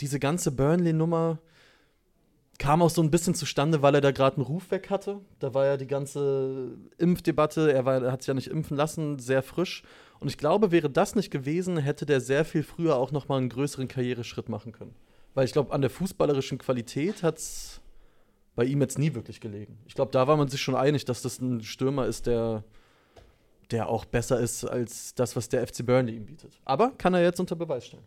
diese 0.00 0.18
ganze 0.18 0.50
Burnley-Nummer 0.52 1.38
kam 2.58 2.82
auch 2.82 2.90
so 2.90 3.00
ein 3.02 3.10
bisschen 3.10 3.34
zustande, 3.34 3.82
weil 3.82 3.94
er 3.94 4.00
da 4.00 4.10
gerade 4.10 4.36
einen 4.36 4.46
Ruf 4.46 4.70
weg 4.70 4.90
hatte. 4.90 5.20
Da 5.38 5.54
war 5.54 5.64
ja 5.64 5.76
die 5.76 5.86
ganze 5.86 6.76
Impfdebatte, 6.98 7.72
er, 7.72 7.84
war, 7.84 8.02
er 8.02 8.12
hat 8.12 8.22
sich 8.22 8.28
ja 8.28 8.34
nicht 8.34 8.48
impfen 8.48 8.76
lassen, 8.76 9.18
sehr 9.18 9.42
frisch. 9.42 9.84
Und 10.18 10.28
ich 10.28 10.36
glaube, 10.36 10.72
wäre 10.72 10.90
das 10.90 11.14
nicht 11.14 11.30
gewesen, 11.30 11.78
hätte 11.78 12.04
der 12.04 12.20
sehr 12.20 12.44
viel 12.44 12.64
früher 12.64 12.96
auch 12.96 13.12
noch 13.12 13.28
mal 13.28 13.38
einen 13.38 13.48
größeren 13.48 13.86
Karriereschritt 13.86 14.48
machen 14.48 14.72
können. 14.72 14.94
Weil 15.34 15.44
ich 15.44 15.52
glaube, 15.52 15.72
an 15.72 15.80
der 15.80 15.90
fußballerischen 15.90 16.58
Qualität 16.58 17.22
hat 17.22 17.38
es 17.38 17.80
bei 18.56 18.64
ihm 18.64 18.80
jetzt 18.80 18.98
nie 18.98 19.14
wirklich 19.14 19.40
gelegen. 19.40 19.78
Ich 19.86 19.94
glaube, 19.94 20.10
da 20.10 20.26
war 20.26 20.36
man 20.36 20.48
sich 20.48 20.60
schon 20.60 20.74
einig, 20.74 21.04
dass 21.04 21.22
das 21.22 21.40
ein 21.40 21.62
Stürmer 21.62 22.06
ist, 22.06 22.26
der, 22.26 22.64
der 23.70 23.88
auch 23.88 24.04
besser 24.04 24.40
ist 24.40 24.64
als 24.64 25.14
das, 25.14 25.36
was 25.36 25.48
der 25.48 25.64
FC 25.64 25.86
Burnley 25.86 26.16
ihm 26.16 26.26
bietet. 26.26 26.58
Aber 26.64 26.90
kann 26.98 27.14
er 27.14 27.22
jetzt 27.22 27.38
unter 27.38 27.54
Beweis 27.54 27.86
stellen. 27.86 28.02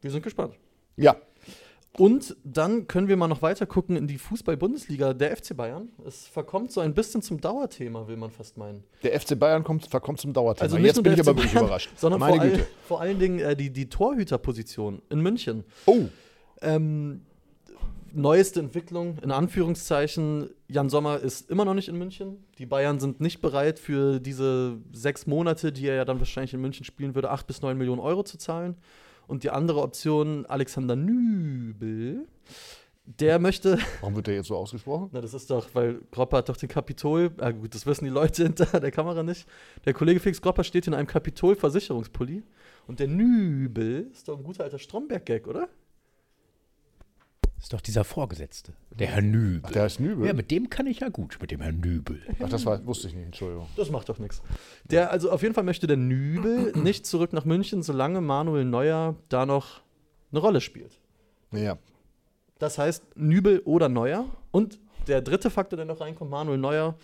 Wir 0.00 0.10
sind 0.10 0.24
gespannt. 0.24 0.58
Ja, 0.96 1.16
Und 1.98 2.36
dann 2.42 2.86
können 2.86 3.08
wir 3.08 3.18
mal 3.18 3.28
noch 3.28 3.42
weiter 3.42 3.66
gucken 3.66 3.96
in 3.96 4.06
die 4.06 4.16
Fußball-Bundesliga 4.16 5.12
der 5.12 5.36
FC 5.36 5.54
Bayern. 5.54 5.90
Es 6.06 6.26
verkommt 6.26 6.72
so 6.72 6.80
ein 6.80 6.94
bisschen 6.94 7.20
zum 7.20 7.38
Dauerthema, 7.40 8.08
will 8.08 8.16
man 8.16 8.30
fast 8.30 8.56
meinen. 8.56 8.82
der 9.02 9.20
FC 9.20 9.38
Bayern 9.38 9.62
kommt, 9.62 9.86
verkommt 9.86 10.18
zum 10.18 10.32
Dauerthema. 10.32 10.64
Also 10.64 10.78
jetzt 10.78 11.02
bin 11.02 11.12
ich 11.12 11.20
aber 11.20 11.36
wirklich 11.36 11.52
überrascht. 11.52 11.90
Sondern 11.96 12.20
Meine 12.20 12.36
vor, 12.36 12.42
all, 12.42 12.66
vor 12.88 13.00
allen 13.02 13.18
Dingen 13.18 13.38
äh, 13.40 13.54
die, 13.54 13.70
die 13.70 13.90
Torhüterposition 13.90 15.02
in 15.10 15.20
München. 15.20 15.64
Oh, 15.84 16.04
Ähm, 16.62 17.22
neueste 18.14 18.60
Entwicklung, 18.60 19.18
in 19.22 19.30
Anführungszeichen, 19.30 20.50
Jan 20.68 20.88
Sommer 20.88 21.18
ist 21.20 21.50
immer 21.50 21.64
noch 21.64 21.74
nicht 21.74 21.88
in 21.88 21.98
München. 21.98 22.44
Die 22.58 22.66
Bayern 22.66 23.00
sind 23.00 23.20
nicht 23.20 23.40
bereit, 23.40 23.78
für 23.78 24.20
diese 24.20 24.78
sechs 24.92 25.26
Monate, 25.26 25.72
die 25.72 25.86
er 25.86 25.96
ja 25.96 26.04
dann 26.04 26.18
wahrscheinlich 26.18 26.54
in 26.54 26.60
München 26.60 26.84
spielen 26.84 27.14
würde, 27.14 27.30
acht 27.30 27.46
bis 27.46 27.62
neun 27.62 27.76
Millionen 27.76 28.00
Euro 28.00 28.22
zu 28.22 28.38
zahlen. 28.38 28.76
Und 29.26 29.44
die 29.44 29.50
andere 29.50 29.80
Option, 29.82 30.46
Alexander 30.46 30.96
Nübel, 30.96 32.26
der 33.04 33.38
möchte, 33.38 33.78
warum 34.00 34.14
wird 34.14 34.28
der 34.28 34.36
jetzt 34.36 34.46
so 34.46 34.56
ausgesprochen? 34.56 35.10
na 35.12 35.20
das 35.20 35.34
ist 35.34 35.50
doch, 35.50 35.68
weil 35.74 36.00
Gropper 36.10 36.38
hat 36.38 36.48
doch 36.48 36.56
den 36.56 36.68
Kapitol, 36.68 37.30
ah 37.38 37.50
gut, 37.50 37.74
das 37.74 37.84
wissen 37.84 38.04
die 38.04 38.10
Leute 38.10 38.42
hinter 38.44 38.80
der 38.80 38.90
Kamera 38.90 39.22
nicht. 39.22 39.46
Der 39.84 39.92
Kollege 39.92 40.20
Felix 40.20 40.40
Gropper 40.40 40.64
steht 40.64 40.86
in 40.86 40.94
einem 40.94 41.06
Kapitol-Versicherungspulli. 41.06 42.42
Und 42.86 43.00
der 43.00 43.08
Nübel 43.08 44.08
ist 44.12 44.28
doch 44.28 44.38
ein 44.38 44.44
guter 44.44 44.64
alter 44.64 44.78
Stromberg-Gag, 44.78 45.46
oder? 45.46 45.68
Ist 47.62 47.72
doch 47.72 47.80
dieser 47.80 48.02
Vorgesetzte, 48.02 48.72
der 48.90 49.06
Herr 49.06 49.22
Nübel. 49.22 49.60
Ach, 49.62 49.70
der 49.70 49.84
heißt 49.84 50.00
Nübel? 50.00 50.26
ja, 50.26 50.32
mit 50.32 50.50
dem 50.50 50.68
kann 50.68 50.88
ich 50.88 51.00
ja 51.00 51.08
gut, 51.08 51.38
mit 51.40 51.52
dem 51.52 51.60
Herrn 51.60 51.78
Nübel. 51.78 52.20
Ach, 52.42 52.48
das 52.48 52.66
war, 52.66 52.84
wusste 52.84 53.06
ich 53.06 53.14
nicht, 53.14 53.26
Entschuldigung. 53.26 53.68
Das 53.76 53.88
macht 53.90 54.08
doch 54.08 54.18
nichts. 54.18 54.42
Der, 54.84 55.12
also 55.12 55.30
auf 55.30 55.42
jeden 55.42 55.54
Fall 55.54 55.62
möchte 55.62 55.86
der 55.86 55.96
Nübel 55.96 56.72
nicht 56.76 57.06
zurück 57.06 57.32
nach 57.32 57.44
München, 57.44 57.82
solange 57.84 58.20
Manuel 58.20 58.64
Neuer 58.64 59.14
da 59.28 59.46
noch 59.46 59.80
eine 60.32 60.40
Rolle 60.40 60.60
spielt. 60.60 60.98
Ja, 61.52 61.78
Das 62.58 62.78
heißt, 62.78 63.04
Nübel 63.16 63.60
oder 63.64 63.88
Neuer. 63.88 64.24
Und 64.50 64.80
der 65.06 65.20
dritte 65.20 65.50
Faktor, 65.50 65.76
der 65.76 65.86
noch 65.86 66.00
reinkommt, 66.00 66.30
Manuel 66.30 66.58
Neuer, 66.58 66.96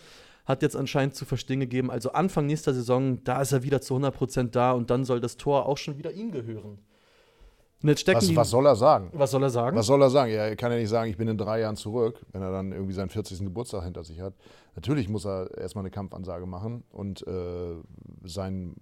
hat 0.45 0.61
jetzt 0.61 0.75
anscheinend 0.75 1.15
zu 1.15 1.23
verstehen 1.25 1.59
gegeben, 1.59 1.91
also 1.91 2.11
Anfang 2.11 2.47
nächster 2.47 2.73
Saison, 2.73 3.23
da 3.23 3.41
ist 3.41 3.51
er 3.51 3.63
wieder 3.63 3.81
zu 3.81 3.95
100% 3.95 4.49
da 4.49 4.71
und 4.71 4.89
dann 4.89 5.05
soll 5.05 5.21
das 5.21 5.37
Tor 5.37 5.67
auch 5.67 5.77
schon 5.77 5.97
wieder 5.99 6.11
ihm 6.11 6.31
gehören. 6.31 6.79
Und 7.81 7.87
jetzt 7.89 8.01
stecken 8.01 8.17
was, 8.17 8.27
die, 8.27 8.35
was 8.35 8.49
soll 8.49 8.65
er 8.65 8.75
sagen? 8.75 9.09
was 9.13 9.31
soll 9.31 9.41
er 9.43 9.49
sagen? 9.49 9.77
Was 9.77 9.85
soll 9.85 10.01
er 10.01 10.09
sagen? 10.09 10.31
Ja, 10.33 10.45
er 10.47 10.55
kann 10.57 10.71
ja 10.71 10.77
nicht 10.77 10.89
sagen, 10.89 11.09
ich 11.09 11.15
bin 11.17 11.27
in 11.29 11.37
drei 11.37 11.61
Jahren 11.61 11.77
zurück, 11.77 12.25
wenn 12.33 12.41
er 12.41 12.51
dann 12.51 12.71
irgendwie 12.73 12.93
seinen 12.93 13.09
40. 13.09 13.39
Geburtstag 13.39 13.83
hinter 13.85 14.03
sich 14.03 14.19
hat. 14.19 14.33
Natürlich 14.75 15.07
muss 15.07 15.25
er 15.25 15.49
erstmal 15.57 15.83
eine 15.83 15.91
Kampfansage 15.91 16.45
machen 16.45 16.83
und 16.89 17.25
äh, 17.25 17.75
sein 18.23 18.75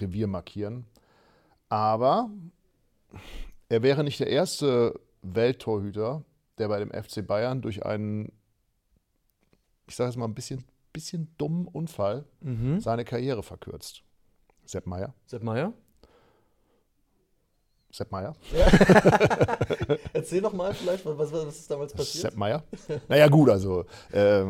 Revier 0.00 0.26
markieren. 0.26 0.86
Aber 1.68 2.30
er 3.68 3.82
wäre 3.82 4.02
nicht 4.04 4.18
der 4.20 4.28
erste 4.28 4.98
Welttorhüter, 5.22 6.22
der 6.58 6.68
bei 6.68 6.78
dem 6.80 6.90
FC 6.90 7.24
Bayern 7.26 7.60
durch 7.62 7.84
einen, 7.86 8.32
ich 9.86 9.94
sage 9.96 10.10
es 10.10 10.16
mal, 10.16 10.26
ein 10.26 10.34
bisschen, 10.34 10.64
bisschen 10.92 11.28
dummen 11.38 11.66
Unfall 11.68 12.24
Mhm. 12.40 12.80
seine 12.80 13.04
Karriere 13.04 13.42
verkürzt. 13.42 14.02
Sepp 14.64 14.86
Meier. 14.86 15.14
Sepp 15.26 15.42
Meier? 15.42 15.72
Sepp 17.96 18.12
Meier. 18.12 18.34
Erzähl 20.12 20.42
doch 20.42 20.52
mal 20.52 20.74
vielleicht, 20.74 21.04
was, 21.06 21.32
was 21.32 21.56
ist 21.58 21.70
damals 21.70 21.92
passiert? 21.94 22.22
Sepp 22.22 22.36
Meier. 22.36 22.62
Naja, 23.08 23.28
gut, 23.28 23.48
also 23.48 23.84
äh, 24.12 24.44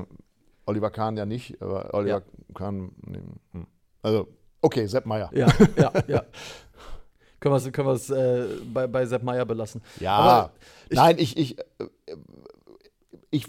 Oliver 0.66 0.90
Kahn 0.90 1.16
ja 1.16 1.24
nicht, 1.24 1.60
aber 1.62 1.94
Oliver 1.94 2.22
Kahn. 2.54 2.90
Nee, 3.06 3.20
hm. 3.52 3.66
Also, 4.02 4.28
okay, 4.60 4.86
Sepp 4.86 5.06
Meier. 5.06 5.30
Ja, 5.32 5.46
ja, 5.76 5.92
ja. 6.08 6.24
können 7.40 7.52
wir 7.54 7.56
es 7.56 7.72
können 7.72 7.88
wir's, 7.88 8.10
äh, 8.10 8.46
bei, 8.72 8.86
bei 8.88 9.06
Sepp 9.06 9.22
Meier 9.22 9.44
belassen. 9.44 9.80
Ja, 10.00 10.50
ich- 10.88 10.96
nein, 10.96 11.16
ich, 11.18 11.36
ich, 11.36 11.58
äh, 11.58 11.64
ich 13.30 13.46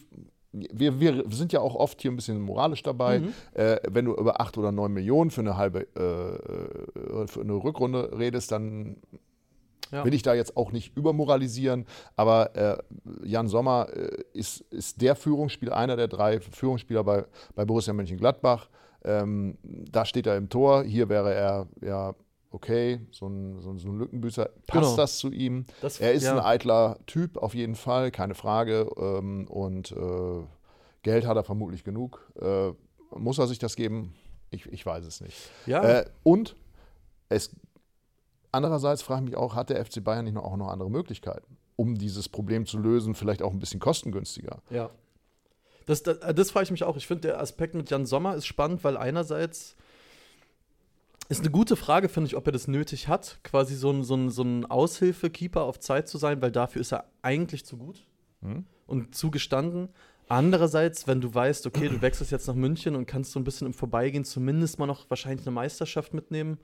wir, 0.51 0.99
wir 0.99 1.23
sind 1.29 1.53
ja 1.53 1.59
auch 1.59 1.75
oft 1.75 2.01
hier 2.01 2.09
ein 2.09 2.15
bisschen 2.15 2.41
moralisch 2.41 2.81
dabei. 2.81 3.19
Mhm. 3.19 3.33
Äh, 3.53 3.77
wenn 3.89 4.05
du 4.05 4.15
über 4.15 4.41
acht 4.41 4.57
oder 4.57 4.71
neun 4.71 4.91
Millionen 4.91 5.29
für 5.29 5.41
eine 5.41 5.55
halbe, 5.57 5.81
äh, 5.95 7.27
für 7.27 7.41
eine 7.41 7.53
Rückrunde 7.53 8.17
redest, 8.17 8.51
dann 8.51 8.97
Ja. 9.91 10.03
will 10.05 10.13
ich 10.13 10.21
da 10.21 10.33
jetzt 10.33 10.57
auch 10.57 10.71
nicht 10.71 10.95
übermoralisieren. 10.97 11.85
Aber 12.15 12.55
äh, 12.55 12.77
Jan 13.23 13.47
Sommer 13.47 13.87
äh, 13.93 14.23
ist, 14.33 14.61
ist 14.71 15.01
der 15.01 15.15
Führungsspieler, 15.15 15.75
einer 15.75 15.95
der 15.95 16.07
drei 16.07 16.39
Führungsspieler 16.39 17.03
bei, 17.03 17.25
bei 17.55 17.65
Borussia 17.65 17.93
Mönchengladbach. 17.93 18.69
Ähm, 19.03 19.57
da 19.63 20.05
steht 20.05 20.27
er 20.27 20.37
im 20.37 20.49
Tor. 20.49 20.83
Hier 20.83 21.07
wäre 21.09 21.33
er 21.33 21.67
ja 21.81 22.15
okay, 22.49 23.01
so 23.11 23.27
ein, 23.27 23.61
so 23.61 23.69
ein, 23.71 23.77
so 23.77 23.87
ein 23.89 23.97
Lückenbüßer. 23.99 24.49
Passt 24.67 24.83
Genau. 24.83 24.95
das 24.95 25.17
zu 25.19 25.31
ihm? 25.31 25.65
Das- 25.81 25.99
er 25.99 26.13
ist 26.13 26.23
ja. 26.23 26.33
ein 26.33 26.39
eitler 26.43 26.97
Typ, 27.05 27.37
auf 27.37 27.53
jeden 27.53 27.75
Fall, 27.75 28.09
keine 28.11 28.35
Frage. 28.35 28.89
Ähm, 28.97 29.47
und 29.47 29.91
äh, 29.91 30.43
Geld 31.03 31.25
hat 31.27 31.37
er 31.37 31.43
vermutlich 31.43 31.83
genug. 31.83 32.31
Äh, 32.41 32.71
muss 33.17 33.37
er 33.37 33.47
sich 33.47 33.59
das 33.59 33.75
geben? 33.75 34.15
Ich, 34.49 34.65
ich 34.65 34.85
weiß 34.85 35.05
es 35.05 35.21
nicht. 35.21 35.37
Ja, 35.65 35.83
Äh, 35.83 36.05
und 36.23 36.55
es, 37.29 37.51
andererseits 38.51 39.01
frage 39.01 39.21
ich 39.23 39.29
mich 39.31 39.37
auch, 39.37 39.55
hat 39.55 39.69
der 39.69 39.83
FC 39.85 40.03
Bayern 40.03 40.25
nicht 40.25 40.33
noch, 40.33 40.43
auch 40.43 40.57
noch 40.57 40.69
andere 40.69 40.89
Möglichkeiten, 40.89 41.57
um 41.75 41.97
dieses 41.97 42.29
Problem 42.29 42.65
zu 42.65 42.77
lösen, 42.79 43.15
vielleicht 43.15 43.41
auch 43.41 43.51
ein 43.51 43.59
bisschen 43.59 43.79
kostengünstiger? 43.79 44.61
ja. 44.69 44.89
Das, 45.85 46.03
das, 46.03 46.17
das 46.35 46.51
frage 46.51 46.65
ich 46.65 46.71
mich 46.71 46.83
auch. 46.83 46.97
Ich 46.97 47.07
finde, 47.07 47.29
der 47.29 47.39
Aspekt 47.39 47.73
mit 47.73 47.89
Jan 47.89 48.05
Sommer 48.05 48.35
ist 48.35 48.45
spannend, 48.45 48.83
weil 48.83 48.97
einerseits 48.97 49.77
ist 51.29 51.39
eine 51.39 51.49
gute 51.49 51.77
Frage, 51.77 52.09
finde 52.09 52.27
ich, 52.27 52.35
ob 52.35 52.45
er 52.45 52.51
das 52.51 52.67
nötig 52.67 53.07
hat, 53.07 53.39
quasi 53.43 53.73
so 53.75 53.91
ein, 53.91 54.03
so 54.03 54.15
ein, 54.15 54.29
so 54.29 54.41
ein 54.43 54.65
Aushilfe-Keeper 54.65 55.63
auf 55.63 55.79
Zeit 55.79 56.09
zu 56.09 56.17
sein, 56.17 56.41
weil 56.41 56.51
dafür 56.51 56.81
ist 56.81 56.91
er 56.91 57.05
eigentlich 57.21 57.65
zu 57.65 57.77
gut 57.77 58.05
Hm? 58.41 58.65
und 58.85 59.15
zugestanden. 59.15 59.87
Andererseits, 60.29 61.07
wenn 61.07 61.21
du 61.21 61.33
weißt, 61.33 61.65
okay, 61.67 61.87
du 61.87 62.01
wechselst 62.01 62.31
jetzt 62.33 62.47
nach 62.47 62.53
München 62.55 62.93
und 62.95 63.05
kannst 63.05 63.31
so 63.31 63.39
ein 63.39 63.45
bisschen 63.45 63.67
im 63.67 63.73
Vorbeigehen 63.73 64.25
zumindest 64.25 64.79
mal 64.79 64.87
noch 64.87 65.09
wahrscheinlich 65.09 65.47
eine 65.47 65.53
Meisterschaft 65.55 66.13
mitnehmen, 66.13 66.57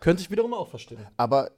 könnte 0.00 0.22
ich 0.22 0.30
wiederum 0.30 0.52
auch 0.54 0.68
verstehen. 0.68 1.06
Aber 1.16 1.50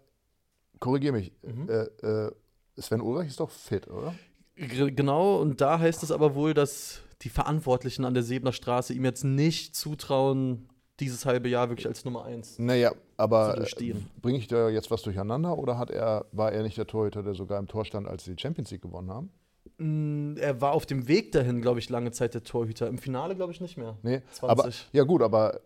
korrigier 0.81 1.13
mich, 1.13 1.33
Mhm. 1.43 1.69
äh, 1.69 1.83
äh, 2.07 2.33
Sven 2.79 3.01
Ulreich 3.01 3.29
ist 3.29 3.41
doch 3.41 3.51
fit, 3.51 3.89
oder? 3.89 4.15
G 4.57 4.91
genau, 4.91 5.37
und 5.41 5.61
da 5.61 5.79
heißt 5.79 6.03
es 6.03 6.11
aber 6.11 6.35
wohl, 6.35 6.53
dass 6.55 7.01
die 7.23 7.29
Verantwortlichen 7.29 8.05
an 8.05 8.15
der 8.15 8.23
Sebener 8.23 8.53
Straße 8.53 8.93
ihm 8.93 9.05
jetzt 9.05 9.25
nicht 9.25 9.75
zutrauen, 9.77 10.69
dieses 11.01 11.25
halbe 11.25 11.49
Jahr 11.49 11.69
wirklich 11.69 11.87
als 11.87 12.05
Nummer 12.05 12.25
eins. 12.25 12.59
Naja, 12.59 12.93
aber 13.17 13.51
Zu 13.53 13.57
durchstehen. 13.59 14.11
bringe 14.21 14.39
ich 14.39 14.47
da 14.49 14.69
jetzt 14.69 14.91
was 14.91 15.03
durcheinander 15.03 15.57
oder 15.57 15.79
hat 15.79 15.91
er, 15.91 16.27
war 16.33 16.53
er 16.53 16.63
nicht 16.63 16.77
der 16.77 16.87
Torhüter, 16.87 17.23
der 17.23 17.35
sogar 17.35 17.59
im 17.59 17.67
Tor 17.69 17.85
stand, 17.85 18.07
als 18.09 18.25
sie 18.25 18.35
die 18.35 18.41
Champions 18.43 18.71
League 18.71 18.83
gewonnen 18.83 19.11
haben? 19.11 19.31
Mm, 19.79 20.37
Er 20.39 20.61
war 20.61 20.73
auf 20.73 20.85
dem 20.87 21.09
Weg 21.09 21.33
dahin, 21.33 21.63
glaube 21.63 21.79
ich, 21.79 21.89
lange 21.89 22.11
Zeit 22.13 22.35
der 22.35 22.43
Torhüter. 22.45 22.89
Im 22.89 22.99
Finale, 22.99 23.35
glaube 23.37 23.53
ich, 23.53 23.61
nicht 23.61 23.77
mehr. 23.79 23.97
Nee, 24.03 24.21
20. 24.33 24.43
aber 24.43 24.71
ja 24.93 25.05
gut, 25.05 25.23
aber 25.23 25.61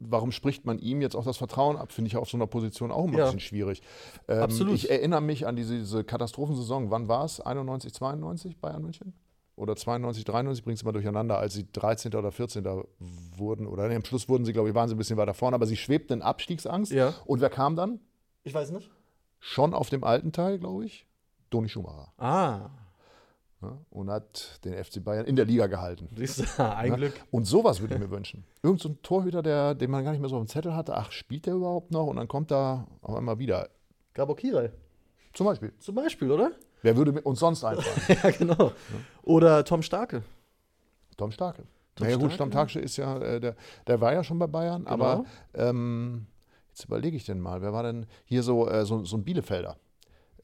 warum 0.00 0.32
spricht 0.32 0.64
man 0.64 0.78
ihm 0.78 1.00
jetzt 1.00 1.14
auch 1.16 1.24
das 1.24 1.36
Vertrauen 1.36 1.76
ab? 1.76 1.92
Finde 1.92 2.08
ich 2.08 2.16
auf 2.16 2.28
so 2.28 2.36
einer 2.36 2.46
Position 2.46 2.90
auch 2.90 3.06
ein 3.06 3.12
Ja. 3.12 3.24
bisschen 3.24 3.40
schwierig. 3.40 3.82
Ähm, 4.28 4.40
Absolut. 4.42 4.74
Ich 4.74 4.90
erinnere 4.90 5.20
mich 5.20 5.46
an 5.46 5.56
diese, 5.56 5.78
diese 5.78 6.04
Katastrophensaison. 6.04 6.90
Wann 6.90 7.08
war 7.08 7.24
es? 7.24 7.40
91, 7.40 7.92
92 7.94 8.58
Bayern 8.58 8.82
München? 8.82 9.12
Oder 9.56 9.76
92, 9.76 10.24
93, 10.24 10.64
bringt 10.64 10.78
es 10.78 10.84
mal 10.84 10.90
durcheinander, 10.92 11.38
als 11.38 11.54
sie 11.54 11.66
13. 11.70 12.14
oder 12.16 12.32
14. 12.32 12.64
wurden. 13.36 13.66
Oder 13.68 13.88
nee, 13.88 13.94
am 13.94 14.04
Schluss 14.04 14.28
wurden 14.28 14.44
sie, 14.44 14.52
glaube 14.52 14.68
ich, 14.68 14.74
waren 14.74 14.88
sie 14.88 14.96
ein 14.96 14.98
bisschen 14.98 15.16
weiter 15.16 15.34
vorne, 15.34 15.54
aber 15.54 15.66
sie 15.66 15.76
schwebten 15.76 16.14
in 16.18 16.22
Abstiegsangst. 16.22 16.90
Ja. 16.90 17.14
Und 17.24 17.40
wer 17.40 17.50
kam 17.50 17.76
dann? 17.76 18.00
Ich 18.42 18.52
weiß 18.52 18.72
nicht. 18.72 18.90
Schon 19.38 19.72
auf 19.74 19.90
dem 19.90 20.02
alten 20.02 20.32
Teil, 20.32 20.58
glaube 20.58 20.84
ich. 20.86 21.06
Toni 21.50 21.68
Schumacher. 21.68 22.12
Ah, 22.18 22.70
Ja, 23.64 23.78
und 23.90 24.10
hat 24.10 24.64
den 24.64 24.72
FC 24.82 25.02
Bayern 25.02 25.24
in 25.26 25.36
der 25.36 25.44
Liga 25.44 25.66
gehalten. 25.66 26.08
siehst 26.16 26.40
du, 26.58 26.62
ein 26.64 26.90
Ja? 26.90 26.96
Glück. 26.96 27.14
Und 27.30 27.44
sowas 27.44 27.80
würde 27.80 27.94
ich 27.94 28.00
mir 28.00 28.10
wünschen. 28.10 28.44
Irgend 28.62 28.80
so 28.80 28.88
ein 28.90 29.02
Torhüter, 29.02 29.42
der, 29.42 29.74
den 29.74 29.90
man 29.90 30.04
gar 30.04 30.10
nicht 30.12 30.20
mehr 30.20 30.28
so 30.30 30.36
auf 30.36 30.42
dem 30.44 30.48
Zettel 30.48 30.74
hatte. 30.74 30.94
Ach, 30.96 31.10
spielt 31.12 31.46
der 31.46 31.54
überhaupt 31.54 31.90
noch? 31.90 32.06
Und 32.06 32.16
dann 32.16 32.28
kommt 32.28 32.50
da 32.50 32.86
auf 33.02 33.14
einmal 33.14 33.38
wieder. 33.38 33.68
Gabor 34.12 34.36
Kirai. 34.36 34.70
Zum 35.32 35.46
Beispiel. 35.46 35.72
Zum 35.78 35.94
Beispiel, 35.94 36.30
oder? 36.30 36.52
Wer 36.82 36.96
würde 36.96 37.20
uns 37.22 37.40
sonst 37.40 37.64
einfallen? 37.64 37.96
ja, 38.22 38.30
genau. 38.30 38.72
Oder 39.22 39.64
Tom 39.64 39.82
Starke. 39.82 40.22
Tom 41.16 41.30
Starke. 41.32 41.62
Tom 41.96 42.06
naja, 42.06 42.16
gut, 42.16 42.24
Starke, 42.32 42.34
Stammtagsche 42.34 42.80
ist 42.80 42.96
ja, 42.96 43.18
äh, 43.18 43.40
der, 43.40 43.56
der 43.86 44.00
war 44.00 44.12
ja 44.12 44.22
schon 44.24 44.38
bei 44.38 44.46
Bayern, 44.48 44.82
Genau. 44.84 44.92
aber 44.92 45.24
ähm, 45.54 46.26
jetzt 46.68 46.84
überlege 46.84 47.16
ich 47.16 47.24
denn 47.24 47.40
mal, 47.40 47.62
wer 47.62 47.72
war 47.72 47.84
denn 47.84 48.06
hier 48.24 48.42
so, 48.42 48.68
äh, 48.68 48.84
so, 48.84 49.04
so 49.04 49.16
ein 49.16 49.24
Bielefelder? 49.24 49.76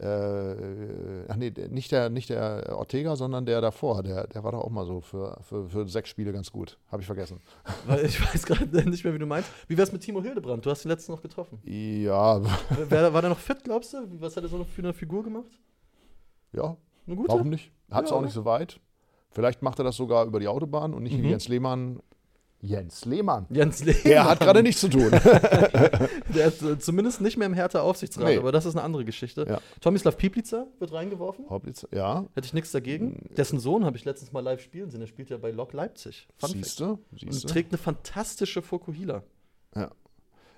Äh, 0.00 1.24
ach 1.28 1.36
nee, 1.36 1.52
nicht 1.68 1.92
der, 1.92 2.08
nicht 2.08 2.30
der 2.30 2.74
Ortega, 2.76 3.16
sondern 3.16 3.44
der 3.44 3.60
davor. 3.60 4.02
Der, 4.02 4.26
der 4.26 4.42
war 4.42 4.52
doch 4.52 4.60
auch 4.62 4.70
mal 4.70 4.86
so 4.86 5.00
für, 5.02 5.38
für, 5.42 5.68
für 5.68 5.86
sechs 5.88 6.08
Spiele 6.08 6.32
ganz 6.32 6.50
gut. 6.50 6.78
Habe 6.90 7.02
ich 7.02 7.06
vergessen. 7.06 7.40
Weil 7.86 8.06
ich 8.06 8.18
weiß 8.34 8.46
gerade 8.46 8.88
nicht 8.88 9.04
mehr, 9.04 9.12
wie 9.14 9.18
du 9.18 9.26
meinst. 9.26 9.50
Wie 9.68 9.76
wär's 9.76 9.92
mit 9.92 10.00
Timo 10.02 10.22
Hildebrand? 10.22 10.64
Du 10.64 10.70
hast 10.70 10.84
den 10.84 10.88
letzten 10.90 11.12
noch 11.12 11.20
getroffen. 11.22 11.58
Ja, 11.64 12.40
Wer, 12.88 13.12
war 13.12 13.20
der 13.20 13.30
noch 13.30 13.38
fit, 13.38 13.62
glaubst 13.62 13.92
du? 13.92 13.98
Was 14.20 14.36
hat 14.36 14.42
er 14.44 14.48
so 14.48 14.64
für 14.64 14.82
eine 14.82 14.94
Figur 14.94 15.22
gemacht? 15.22 15.60
ja, 16.52 16.76
Eine 17.06 17.16
gute? 17.16 17.28
Warum 17.28 17.50
nicht? 17.50 17.70
Hat 17.90 18.04
es 18.06 18.10
Ja, 18.10 18.16
auch 18.16 18.22
nicht 18.22 18.32
so 18.32 18.44
weit. 18.44 18.80
Vielleicht 19.32 19.62
macht 19.62 19.78
er 19.78 19.84
das 19.84 19.96
sogar 19.96 20.24
über 20.24 20.40
die 20.40 20.48
Autobahn 20.48 20.94
und 20.94 21.02
nicht 21.02 21.16
wie 21.16 21.22
Mhm. 21.22 21.28
Jens 21.28 21.46
Lehmann. 21.48 22.00
Jens 22.62 23.04
Lehmann. 23.04 23.46
Jens 23.50 23.82
Lehmann. 23.84 24.02
Der 24.04 24.24
hat 24.24 24.40
gerade 24.40 24.62
nichts 24.62 24.82
zu 24.82 24.88
tun. 24.88 25.10
Der 26.34 26.46
ist 26.46 26.62
äh, 26.62 26.78
zumindest 26.78 27.20
nicht 27.20 27.36
mehr 27.36 27.46
im 27.46 27.54
Hertha 27.54 27.80
Aufsichtsrat, 27.80 28.26
Nee. 28.26 28.36
aber 28.38 28.52
das 28.52 28.66
ist 28.66 28.76
eine 28.76 28.82
andere 28.84 29.04
Geschichte. 29.04 29.46
Ja. 29.48 29.60
Tomislav 29.80 30.16
Piplica 30.18 30.66
wird 30.78 30.92
reingeworfen. 30.92 31.48
Hoplitz, 31.48 31.86
ja, 31.92 32.26
Hätte 32.34 32.46
ich 32.46 32.52
nichts 32.52 32.70
dagegen. 32.72 33.28
Dessen 33.36 33.58
Sohn 33.60 33.84
habe 33.84 33.96
ich 33.96 34.04
letztens 34.04 34.32
mal 34.32 34.40
live 34.40 34.60
spielen 34.60 34.90
sehen. 34.90 35.00
Der 35.00 35.06
spielt 35.06 35.30
ja 35.30 35.38
bei 35.38 35.50
Lok 35.50 35.72
Leipzig. 35.72 36.28
Siehst 36.38 36.80
du? 36.80 36.98
Und 37.10 37.48
trägt 37.48 37.72
eine 37.72 37.78
fantastische 37.78 38.60
Fokuhila. 38.60 39.22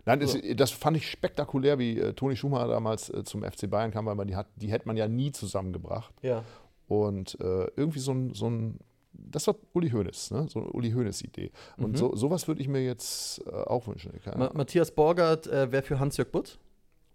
Nein, 0.04 0.18
das, 0.20 0.36
das 0.56 0.70
fand 0.72 0.96
ich 0.96 1.08
spektakulär, 1.08 1.78
wie 1.78 1.98
äh, 1.98 2.12
Toni 2.12 2.36
Schumacher 2.36 2.68
damals 2.68 3.08
äh, 3.10 3.22
zum 3.22 3.44
FC 3.44 3.70
Bayern 3.70 3.92
kam, 3.92 4.06
weil 4.06 4.16
man 4.16 4.26
die, 4.26 4.34
hat, 4.34 4.48
die 4.56 4.70
hätte 4.70 4.86
man 4.86 4.96
ja 4.96 5.06
nie 5.06 5.30
zusammengebracht. 5.30 6.12
Ja. 6.22 6.42
Und 6.88 7.38
äh, 7.40 7.66
irgendwie 7.76 8.00
so 8.00 8.12
ein, 8.12 8.34
so 8.34 8.50
ein, 8.50 8.80
das 9.14 9.46
war 9.46 9.54
Uli 9.74 9.90
Hoeneß, 9.90 10.30
ne? 10.32 10.46
so 10.48 10.60
eine 10.60 10.68
Uli 10.70 10.90
Hoeneß-Idee. 10.92 11.50
Und 11.76 11.92
Mhm. 11.92 11.96
so, 11.96 12.14
sowas 12.16 12.48
würde 12.48 12.60
ich 12.60 12.68
mir 12.68 12.82
jetzt 12.84 13.40
äh, 13.46 13.50
auch 13.50 13.86
wünschen. 13.86 14.12
Ma 14.36 14.50
Matthias 14.54 14.90
Borgert 14.90 15.46
äh, 15.46 15.70
wäre 15.72 15.82
für 15.82 15.98
Hans-Jörg 16.00 16.30
Butt. 16.30 16.58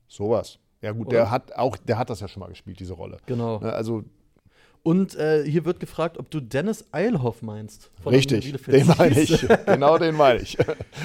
Sowas. 0.08 0.60
Ja 0.82 0.92
gut, 0.92 1.08
Oder? 1.08 1.18
der 1.18 1.32
hat 1.32 1.54
auch, 1.56 1.76
der 1.78 1.98
hat 1.98 2.10
das 2.10 2.20
ja 2.20 2.28
schon 2.28 2.42
mal 2.42 2.48
gespielt, 2.50 2.80
diese 2.80 2.94
Rolle. 2.94 3.18
Genau. 3.26 3.60
Ne, 3.60 3.74
Also 3.74 4.04
Und 4.84 5.16
äh, 5.16 5.44
hier 5.44 5.66
wird 5.66 5.80
gefragt, 5.80 6.18
ob 6.18 6.30
du 6.30 6.40
Dennis 6.40 6.86
Eilhoff 6.92 7.42
meinst. 7.42 7.92
von 8.02 8.14
richtig, 8.14 8.54
den 8.68 8.88
meine 8.98 9.20
ich. 9.20 9.46
genau 9.66 9.98
den 9.98 10.16
meine 10.16 10.40
ich. 10.42 10.56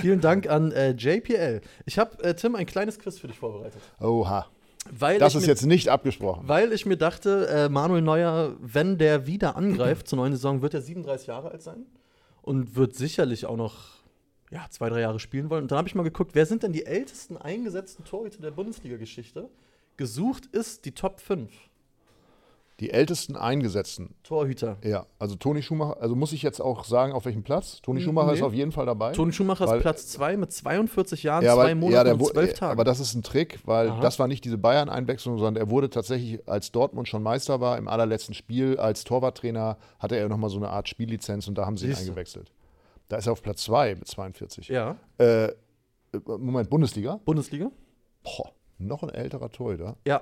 Vielen 0.01 0.21
Dank 0.21 0.49
an 0.49 0.73
äh, 0.73 0.91
JPL. 0.93 1.63
Ich 1.87 1.99
habe, 1.99 2.23
äh, 2.23 2.35
Tim, 2.35 2.55
ein 2.55 2.67
kleines 2.67 2.99
Quiz 2.99 3.19
für 3.19 3.27
dich 3.29 3.39
vorbereitet. 3.39 3.81
Oha. 4.01 4.47
Weil 4.91 5.19
Das 5.19 5.33
ich 5.33 5.39
ist 5.39 5.43
mir, 5.43 5.49
jetzt 5.49 5.67
nicht 5.67 5.89
abgesprochen. 5.89 6.49
Weil 6.49 6.73
ich 6.73 6.87
mir 6.87 6.97
dachte, 6.97 7.47
äh, 7.49 7.69
Manuel 7.69 8.03
Neuer, 8.03 8.57
wenn 8.61 8.99
der 8.99 9.27
wieder 9.27 9.57
angreift 9.57 10.09
zur 10.09 10.17
neuen 10.17 10.33
Saison, 10.33 10.61
wird 10.63 10.75
er 10.75 10.83
37 10.83 11.29
Jahre 11.29 11.51
alt 11.51 11.63
sein 11.63 11.87
und 12.43 12.75
wird 12.75 12.95
sicherlich 12.95 13.47
auch 13.47 13.57
noch 13.57 14.03
ja, 14.51 14.67
zwei, 14.71 14.91
drei 14.91 15.01
Jahre 15.01 15.19
spielen 15.19 15.51
wollen. 15.51 15.63
Und 15.63 15.71
dann 15.71 15.79
habe 15.79 15.89
ich 15.89 15.95
mal 15.95 16.03
geguckt, 16.03 16.35
wer 16.35 16.47
sind 16.47 16.63
denn 16.63 16.73
die 16.73 16.85
ältesten 16.85 17.37
eingesetzten 17.37 18.05
Torhüter 18.05 18.43
der 18.43 18.51
Bundesliga-Geschichte? 18.51 19.49
Gesucht 19.97 20.47
ist 20.47 20.85
die 20.85 20.93
Top 20.93 21.21
5 21.21 21.51
Die 22.83 22.91
ältesten 22.91 23.37
Eingesetzten. 23.37 24.13
Torhüter. 24.25 24.77
Ja, 24.83 25.07
also 25.21 25.37
Toni 25.37 25.63
Schumacher, 25.63 26.03
also 26.03 26.17
muss 26.17 26.33
ich 26.33 26.43
jetzt 26.43 26.61
auch 26.61 26.83
sagen, 26.85 27.13
auf 27.13 27.25
welchem 27.27 27.45
Platz? 27.45 27.81
Toni 27.81 28.01
Schumacher 28.01 28.33
nee. 28.33 28.39
ist 28.39 28.43
auf 28.43 28.53
jeden 28.53 28.73
Fall 28.73 28.87
dabei. 28.87 29.13
Toni 29.13 29.33
Schumacher 29.33 29.69
Weil- 29.69 29.77
ist 29.79 29.83
Platz 29.83 30.09
2 30.09 30.37
mit 30.37 30.53
42 30.53 31.23
Jahren, 31.23 31.45
ja, 31.45 31.55
zwei 31.55 31.63
weil- 31.67 31.75
Monaten 31.77 32.07
ja, 32.09 32.13
und 32.15 32.19
wo- 32.21 32.29
12 32.31 32.51
äh, 32.51 32.55
Tagen. 32.55 32.73
Aber 32.73 32.83
das 32.83 32.99
ist 32.99 33.15
ein 33.15 33.23
Trick, 33.23 33.61
weil 33.67 33.89
Aha. 33.91 34.01
das 34.01 34.19
war 34.19 34.27
nicht 34.27 34.45
diese 34.45 34.59
Bayern-Einwechslung, 34.59 35.39
sondern 35.39 35.57
er 35.63 35.71
wurde 35.71 35.91
tatsächlich, 35.91 36.41
als 36.49 36.73
Dortmund 36.73 37.07
schon 37.07 37.23
Meister 37.23 37.61
war, 37.61 37.79
im 37.79 37.87
allerletzten 37.87 38.35
Spiel 38.35 38.77
als 38.79 39.05
Torwarttrainer, 39.05 39.79
hatte 40.01 40.17
er 40.17 40.29
nochmal 40.29 40.51
so 40.51 40.57
eine 40.57 40.69
Art 40.71 40.89
Spiellizenz 40.89 41.47
und 41.47 41.57
da 41.57 41.65
haben 41.67 41.77
sie 41.77 41.87
ihn 41.87 41.91
Siehste. 41.95 42.11
eingewechselt. 42.11 42.51
Da 43.09 43.19
ist 43.19 43.27
er 43.27 43.33
auf 43.33 43.43
Platz 43.43 43.63
2 43.63 43.95
mit 43.95 44.09
42. 44.09 44.67
ja, 44.67 44.97
äh, 45.19 45.53
Moment, 46.27 46.69
Bundesliga? 46.69 47.21
Bundesliga? 47.25 47.71
Boah, 48.25 48.51
noch 48.79 49.05
ein 49.05 49.11
älterer 49.11 49.51
Torhüter. 49.51 49.97
Ja, 50.05 50.19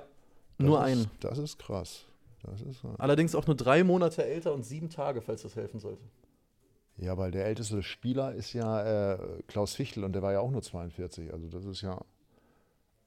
Das 0.59 0.67
nur 0.67 0.77
ist, 0.77 0.83
ein. 0.85 1.07
Das 1.21 1.39
ist 1.39 1.57
krass. 1.57 2.05
Das 2.43 2.61
ist, 2.61 2.83
Allerdings 2.97 3.35
auch 3.35 3.45
nur 3.47 3.55
drei 3.55 3.83
Monate 3.83 4.25
älter 4.25 4.53
und 4.53 4.63
sieben 4.65 4.89
Tage, 4.89 5.21
falls 5.21 5.41
das 5.43 5.55
helfen 5.55 5.79
sollte. 5.79 6.03
ja, 6.97 7.17
weil 7.17 7.31
der 7.31 7.45
älteste 7.45 7.83
Spieler 7.83 8.33
ist 8.33 8.53
ja 8.53 9.13
äh, 9.13 9.43
Klaus 9.47 9.73
Fichtel 9.75 10.03
und 10.03 10.13
der 10.13 10.21
war 10.21 10.31
ja 10.33 10.39
auch 10.39 10.51
nur 10.51 10.61
42. 10.61 11.31
Also 11.33 11.47
das 11.49 11.65
ist 11.65 11.81
ja 11.81 11.99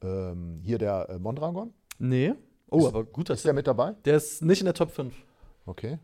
ähm, 0.02 0.60
hier 0.62 0.78
der 0.78 1.08
äh, 1.10 1.18
Mondragon. 1.18 1.72
Nee. 1.98 2.34
Oh, 2.70 2.78
Ist- 2.80 2.86
aber 2.86 3.04
gut, 3.04 3.28
dass 3.30 3.38
Ist 3.38 3.46
der 3.46 3.52
mit 3.54 3.66
dabei? 3.66 3.92
der 4.04 4.16
ist 4.16 4.42
nicht 4.42 4.60
in 4.60 4.66
der 4.66 4.74
Top 4.74 4.90
5. 4.90 5.14
Okay. 5.66 5.98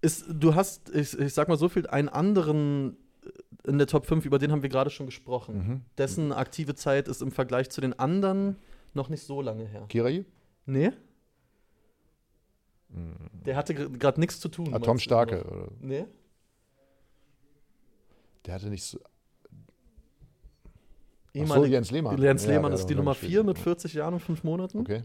Ist, 0.00 0.26
du 0.28 0.54
hast, 0.54 0.94
ich, 0.94 1.18
ich 1.18 1.34
sag 1.34 1.48
mal 1.48 1.56
so 1.58 1.68
viel, 1.68 1.86
einen 1.88 2.08
anderen 2.08 2.96
äh, 3.24 3.68
in 3.70 3.78
der 3.78 3.86
Top 3.86 4.06
5, 4.06 4.24
über 4.26 4.38
den 4.38 4.52
haben 4.52 4.62
wir 4.62 4.68
gerade 4.68 4.90
schon 4.90 5.06
gesprochen. 5.06 5.56
Mhm. 5.58 5.80
Dessen 5.98 6.32
aktive 6.32 6.74
Zeit 6.74 7.08
ist 7.08 7.20
im 7.20 7.32
Vergleich 7.32 7.70
zu 7.70 7.80
den 7.80 7.98
anderen 7.98 8.56
noch 8.94 9.08
nicht 9.08 9.22
so 9.24 9.42
lange 9.42 9.66
her. 9.66 9.86
Kirayi? 9.88 10.24
Nee? 10.66 10.92
Der 12.90 13.56
hatte 13.56 13.74
gerade 13.74 14.18
nichts 14.20 14.40
zu 14.40 14.48
tun. 14.48 14.72
Ah, 14.72 14.78
Tom 14.78 14.98
Starke. 14.98 15.44
Oder? 15.44 15.68
Nee? 15.80 16.06
Der 18.46 18.54
hatte 18.54 18.68
nicht 18.68 18.82
so. 18.84 18.98
Ach 19.00 19.52
so, 21.32 21.40
Ehemalig- 21.54 21.70
Jens 21.70 21.90
Lehmann. 21.90 22.18
Jens 22.20 22.44
Ja, 22.44 22.52
Lehmann 22.52 22.70
der 22.72 22.80
ist 22.80 22.86
die 22.86 22.94
Nummer 22.94 23.12
gespielt. 23.12 23.32
4 23.32 23.44
mit 23.44 23.58
40 23.58 23.94
Jahren 23.94 24.14
und 24.14 24.20
5 24.20 24.42
Monaten. 24.44 24.78
Okay, 24.78 25.02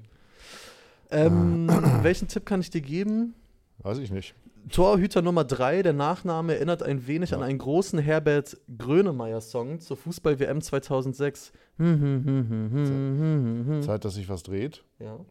Ähm, 1.11 1.67
welchen 2.01 2.27
Tipp 2.27 2.45
kann 2.45 2.61
ich 2.61 2.69
dir 2.69 2.81
geben? 2.81 3.35
weiß 3.79 3.97
ich 3.99 4.09
nicht. 4.11 4.33
Torhüter 4.69 5.21
Nummer 5.21 5.43
3, 5.43 5.83
der 5.83 5.93
Nachname 5.93 6.55
erinnert 6.55 6.83
ein 6.83 7.05
wenig 7.07 7.31
Ja. 7.31 7.37
an 7.37 7.43
einen 7.43 7.57
großen 7.59 7.99
Herbert 7.99 8.57
Grönemeyer-Song 8.77 9.79
zur 9.79 9.97
Fußball-WM 9.97 10.61
2006. 10.61 11.51
ja, 11.79 11.95
Zeit, 13.81 14.05
dass 14.05 14.13
sich 14.15 14.29
was 14.29 14.43
dreht. 14.43 14.83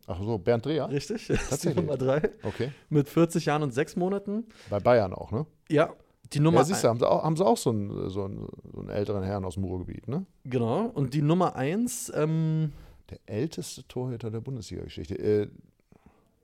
Ach 0.06 0.20
so, 0.22 0.38
Bernd 0.38 0.66
Dreher? 0.66 0.88
richtig. 0.90 1.26
Das 1.28 1.40
ist 1.40 1.44
die 1.44 1.50
Tatsächlich. 1.50 1.84
Nummer 1.84 1.96
3 1.96 2.30
Okay. 2.42 2.72
mit 2.90 3.08
40 3.08 3.46
Jahren 3.46 3.62
und 3.62 3.72
6 3.72 3.96
Monaten. 3.96 4.44
Bei 4.70 4.80
Bayern 4.80 5.12
auch, 5.14 5.30
ne? 5.32 5.46
Ja, 5.70 5.92
die 6.32 6.40
Nummer 6.40 6.58
Ja, 6.58 6.64
siehst 6.64 6.84
du, 6.84 6.88
haben 6.88 6.98
sie 6.98 7.08
auch, 7.08 7.22
haben 7.24 7.36
sie 7.36 7.44
auch 7.44 7.56
so, 7.56 7.70
einen, 7.70 8.08
so, 8.10 8.24
einen, 8.24 8.46
so 8.72 8.80
einen 8.80 8.88
älteren 8.90 9.22
Herrn 9.22 9.44
aus 9.44 9.54
dem 9.54 9.64
Ruhrgebiet, 9.64 10.08
ne? 10.08 10.26
Genau. 10.44 10.86
Und 10.94 11.14
die 11.14 11.22
Nummer 11.22 11.56
1, 11.56 12.12
ähm, 12.14 12.72
Der 13.10 13.18
älteste 13.26 13.86
Torhüter 13.88 14.30
der 14.30 14.40
Bundesliga-Geschichte. 14.40 15.18
Äh, 15.18 15.48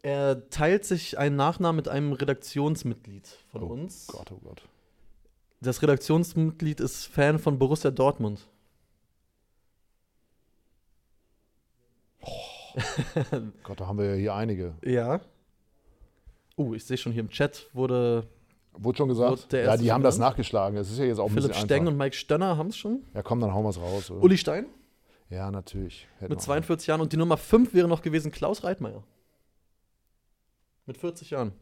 er 0.03 0.49
teilt 0.51 0.85
sich 0.85 1.19
einen 1.19 1.37
Nachnamen 1.37 1.77
mit 1.77 1.89
einem 1.89 2.13
Redaktionsmitglied 2.13 3.27
von 3.51 3.63
Oh 3.63 3.67
uns. 3.67 4.07
Gott, 4.09 4.31
oh 4.33 4.41
Gott. 4.43 4.63
Das 5.61 5.83
Redaktionsmitglied 5.83 6.81
ist 6.81 7.07
Fan 7.07 7.39
von 7.39 7.59
Borussia 7.59 7.91
Dortmund. 7.91 8.47
Gott, 13.65 13.81
da 13.81 13.87
haben 13.87 13.99
wir 13.99 14.07
ja 14.07 14.15
hier 14.15 14.35
einige. 14.35 14.75
Ja. 14.85 15.21
Uh, 16.57 16.75
ich 16.75 16.85
sehe 16.85 16.97
schon 16.97 17.13
hier 17.13 17.23
im 17.23 17.31
Chat 17.31 17.69
wurde 17.73 18.27
Wurde 18.81 18.97
schon 18.99 19.09
Wurde 19.09 19.31
gesagt? 19.31 19.53
der 19.53 19.65
Ja, 19.65 19.77
die 19.77 19.91
haben 19.91 20.03
das 20.05 20.19
nachgeschlagen. 20.19 20.77
Das 20.77 20.91
ist 20.91 20.99
ja 20.99 21.05
jetzt 21.05 21.19
auch 21.19 21.27
ein 21.27 21.35
Philipp 21.35 21.49
bisschen 21.49 21.65
Steng 21.65 21.81
einfach. 21.83 21.93
und 21.93 21.99
Mike 21.99 22.15
Stönner 22.17 22.57
haben 22.57 22.69
es 22.69 22.77
schon. 22.77 23.03
Ja, 23.15 23.23
komm, 23.23 23.41
dann 23.41 23.53
hauen 23.53 23.65
wir 23.65 23.71
es 23.71 23.81
raus. 23.81 24.11
Oder? 24.11 24.23
Uli 24.23 24.39
Stein 24.39 24.67
Ja, 25.31 25.51
natürlich. 25.51 26.07
Hätten 26.19 26.33
mit 26.33 26.39
wir 26.39 26.45
42 26.45 26.87
Jahren 26.87 27.01
und 27.01 27.13
die 27.13 27.17
Nummer 27.17 27.37
5 27.37 27.75
wäre 27.75 27.89
noch 27.89 28.03
gewesen 28.03 28.31
Klaus 28.31 28.63
Reitmeier. 28.63 29.03
Mit 30.89 30.97
40 30.97 31.29
Jahren 31.31 31.53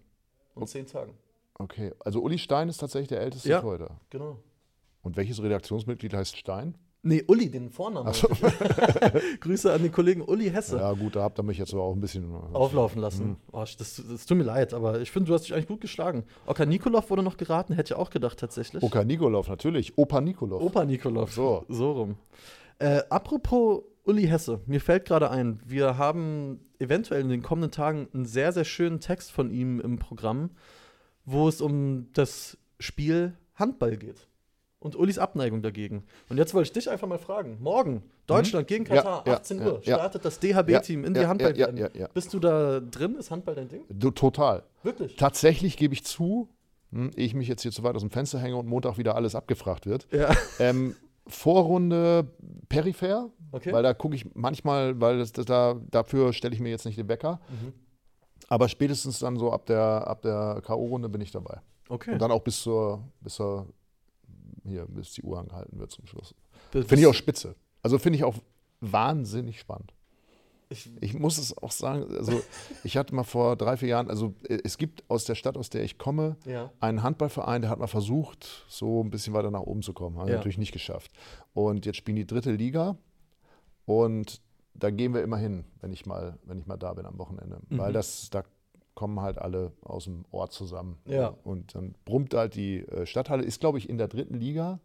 und 0.54 0.68
10 0.68 0.86
Tagen. 0.86 1.12
Okay, 1.58 1.92
also 1.98 2.22
Uli 2.22 2.38
Stein 2.38 2.68
ist 2.68 2.76
tatsächlich 2.78 3.08
der 3.08 3.20
älteste 3.22 3.48
Ja. 3.48 3.60
Torhüter. 3.60 3.98
Genau. 4.08 4.38
Und 5.02 5.16
welches 5.16 5.42
Redaktionsmitglied 5.42 6.14
heißt 6.14 6.36
Stein? 6.36 6.78
Nee, 7.02 7.24
Uli, 7.26 7.50
den 7.50 7.70
Vornamen. 7.70 8.12
So. 8.12 8.28
Grüße 9.40 9.72
an 9.72 9.82
den 9.82 9.90
Kollegen 9.90 10.22
Uli 10.22 10.48
Hesse. 10.50 10.76
Ja, 10.78 10.92
gut, 10.92 11.16
da 11.16 11.22
habt 11.22 11.40
ihr 11.40 11.42
mich 11.42 11.58
jetzt 11.58 11.72
aber 11.74 11.82
auch 11.82 11.92
ein 11.92 12.00
bisschen. 12.00 12.32
Auflaufen 12.52 13.00
lassen. 13.00 13.26
Mhm. 13.30 13.36
Oh, 13.50 13.60
das, 13.60 13.76
das 13.76 14.26
tut 14.26 14.36
mir 14.38 14.44
leid, 14.44 14.72
aber 14.72 15.00
ich 15.00 15.10
finde, 15.10 15.28
du 15.28 15.34
hast 15.34 15.42
dich 15.42 15.54
eigentlich 15.54 15.66
gut 15.66 15.80
geschlagen. 15.80 16.24
Oka 16.46 16.64
Nikolov 16.64 17.10
wurde 17.10 17.24
noch 17.24 17.36
geraten, 17.36 17.74
hätte 17.74 17.94
ich 17.94 17.98
auch 17.98 18.10
gedacht 18.10 18.38
tatsächlich. 18.38 18.80
Oka 18.84 19.02
Nikolov, 19.02 19.48
natürlich. 19.48 19.98
Opa 19.98 20.20
Nikolov. 20.20 20.62
Opa 20.62 20.84
Nikolov. 20.84 21.32
So. 21.32 21.64
So 21.68 21.92
rum. 21.92 22.16
Äh, 22.78 23.02
apropos 23.10 23.82
Uli 24.04 24.28
Hesse, 24.28 24.60
mir 24.66 24.80
fällt 24.80 25.04
gerade 25.04 25.30
ein, 25.32 25.60
wir 25.64 25.98
haben 25.98 26.60
eventuell 26.78 27.20
in 27.22 27.28
den 27.28 27.42
kommenden 27.42 27.70
Tagen 27.70 28.08
einen 28.12 28.26
sehr, 28.26 28.52
sehr 28.52 28.64
schönen 28.64 29.00
Text 29.00 29.32
von 29.32 29.50
ihm 29.50 29.80
im 29.80 29.98
Programm, 29.98 30.50
wo 31.24 31.48
es 31.48 31.60
um 31.60 32.08
das 32.12 32.56
Spiel 32.78 33.34
Handball 33.54 33.96
geht. 33.96 34.28
Und 34.78 34.94
Ulis 34.94 35.18
Abneigung 35.18 35.62
dagegen. 35.62 36.04
Und 36.28 36.36
jetzt 36.36 36.54
wollte 36.54 36.68
ich 36.68 36.72
dich 36.72 36.90
einfach 36.90 37.08
mal 37.08 37.18
fragen. 37.18 37.58
Morgen, 37.60 38.02
Deutschland 38.26 38.68
gegen 38.68 38.84
Mhm. 38.84 38.94
Ja, 38.94 39.02
Katar, 39.02 39.24
ja, 39.26 39.34
18 39.34 39.58
ja, 39.58 39.66
Uhr, 39.66 39.80
ja. 39.82 39.94
startet 39.96 40.24
das 40.24 40.38
DHB-Team 40.38 41.04
in 41.04 41.14
die 41.14 41.26
handball 41.26 41.56
ja. 41.56 42.08
Bist 42.08 42.32
du 42.34 42.38
da 42.38 42.80
drin? 42.80 43.16
Ist 43.16 43.30
Handball 43.30 43.54
dein 43.54 43.68
Ding? 43.68 43.82
Du, 43.88 44.10
total. 44.10 44.62
Wirklich? 44.82 45.16
Tatsächlich 45.16 45.76
gebe 45.76 45.94
ich 45.94 46.04
zu, 46.04 46.48
hm, 46.92 47.10
ehe 47.16 47.24
ich 47.24 47.34
mich 47.34 47.48
jetzt 47.48 47.62
hier 47.62 47.72
zu 47.72 47.82
weit 47.82 47.96
aus 47.96 48.02
dem 48.02 48.10
Fenster 48.10 48.38
hänge 48.38 48.56
und 48.56 48.68
Montag 48.68 48.98
wieder 48.98 49.16
alles 49.16 49.34
abgefragt 49.34 49.86
wird. 49.86 50.06
Ähm, 50.60 50.94
Vorrunde 51.26 52.28
peripher, 52.68 53.30
Okay. 53.56 53.72
weil 53.72 53.82
da 53.82 53.94
gucke 53.94 54.14
ich 54.14 54.34
manchmal, 54.34 55.00
weil 55.00 55.18
das, 55.18 55.32
das 55.32 55.44
da, 55.46 55.80
dafür 55.90 56.32
stelle 56.32 56.54
ich 56.54 56.60
mir 56.60 56.70
jetzt 56.70 56.84
nicht 56.86 56.98
den 56.98 57.08
Wecker. 57.08 57.40
Mhm. 57.48 57.72
Aber 58.48 58.68
spätestens 58.68 59.18
dann 59.18 59.36
so 59.36 59.50
ab 59.52 59.66
der, 59.66 60.06
ab 60.06 60.22
der 60.22 60.60
K.O.-Runde 60.64 61.08
bin 61.08 61.20
ich 61.20 61.30
dabei. 61.30 61.60
Okay. 61.88 62.12
Und 62.12 62.20
dann 62.20 62.30
auch 62.30 62.42
bis 62.42 62.62
zur, 62.62 63.02
bis 63.20 63.34
zur, 63.34 63.66
hier, 64.64 64.86
bis 64.86 65.12
die 65.14 65.22
Uhr 65.22 65.38
angehalten 65.38 65.78
wird 65.78 65.90
zum 65.90 66.06
Schluss. 66.06 66.34
Finde 66.70 66.96
ich 66.96 67.06
auch 67.06 67.14
spitze. 67.14 67.54
Also 67.82 67.98
finde 67.98 68.18
ich 68.18 68.24
auch 68.24 68.34
wahnsinnig 68.80 69.58
spannend. 69.60 69.92
Ich, 70.68 70.90
Ich 71.00 71.14
muss 71.14 71.38
es 71.38 71.56
auch 71.56 71.70
sagen, 71.70 72.06
also 72.16 72.42
ich 72.84 72.96
hatte 72.96 73.14
mal 73.14 73.22
vor 73.22 73.54
drei, 73.56 73.76
vier 73.76 73.88
Jahren, 73.90 74.10
also 74.10 74.34
äh, 74.48 74.58
es 74.64 74.78
gibt 74.78 75.04
aus 75.08 75.24
der 75.24 75.36
Stadt, 75.36 75.56
aus 75.56 75.70
der 75.70 75.84
ich 75.84 75.96
komme, 75.96 76.36
ja. 76.44 76.72
einen 76.80 77.04
Handballverein, 77.04 77.62
der 77.62 77.70
hat 77.70 77.78
mal 77.78 77.86
versucht, 77.86 78.64
so 78.68 79.02
ein 79.02 79.10
bisschen 79.10 79.32
weiter 79.32 79.50
nach 79.52 79.60
oben 79.60 79.82
zu 79.82 79.92
kommen. 79.92 80.18
Hat 80.18 80.28
Ja. 80.28 80.36
natürlich 80.36 80.58
nicht 80.58 80.72
geschafft. 80.72 81.12
Und 81.54 81.86
jetzt 81.86 81.96
spielen 81.96 82.16
die 82.16 82.26
dritte 82.26 82.50
Liga 82.52 82.96
und 83.86 84.40
da 84.74 84.90
gehen 84.90 85.14
wir 85.14 85.22
immer 85.22 85.38
hin, 85.38 85.64
wenn 85.80 85.92
ich 85.92 86.04
mal, 86.04 86.38
wenn 86.44 86.58
ich 86.58 86.66
mal 86.66 86.76
da 86.76 86.92
bin 86.92 87.06
am 87.06 87.18
Wochenende. 87.18 87.60
Mhm. 87.70 87.78
Weil 87.78 87.92
das, 87.94 88.28
da 88.30 88.44
kommen 88.94 89.20
halt 89.20 89.38
alle 89.38 89.72
aus 89.82 90.04
dem 90.04 90.24
Ort 90.30 90.52
zusammen. 90.52 90.98
Ja. 91.06 91.34
Und 91.44 91.74
dann 91.74 91.94
brummt 92.04 92.34
halt 92.34 92.54
die 92.54 92.80
äh, 92.80 93.06
Stadthalle, 93.06 93.42
ist 93.44 93.60
glaube 93.60 93.78
ich 93.78 93.88
in 93.88 93.96
der 93.98 94.08
dritten 94.08 94.34
Liga. 94.34 94.80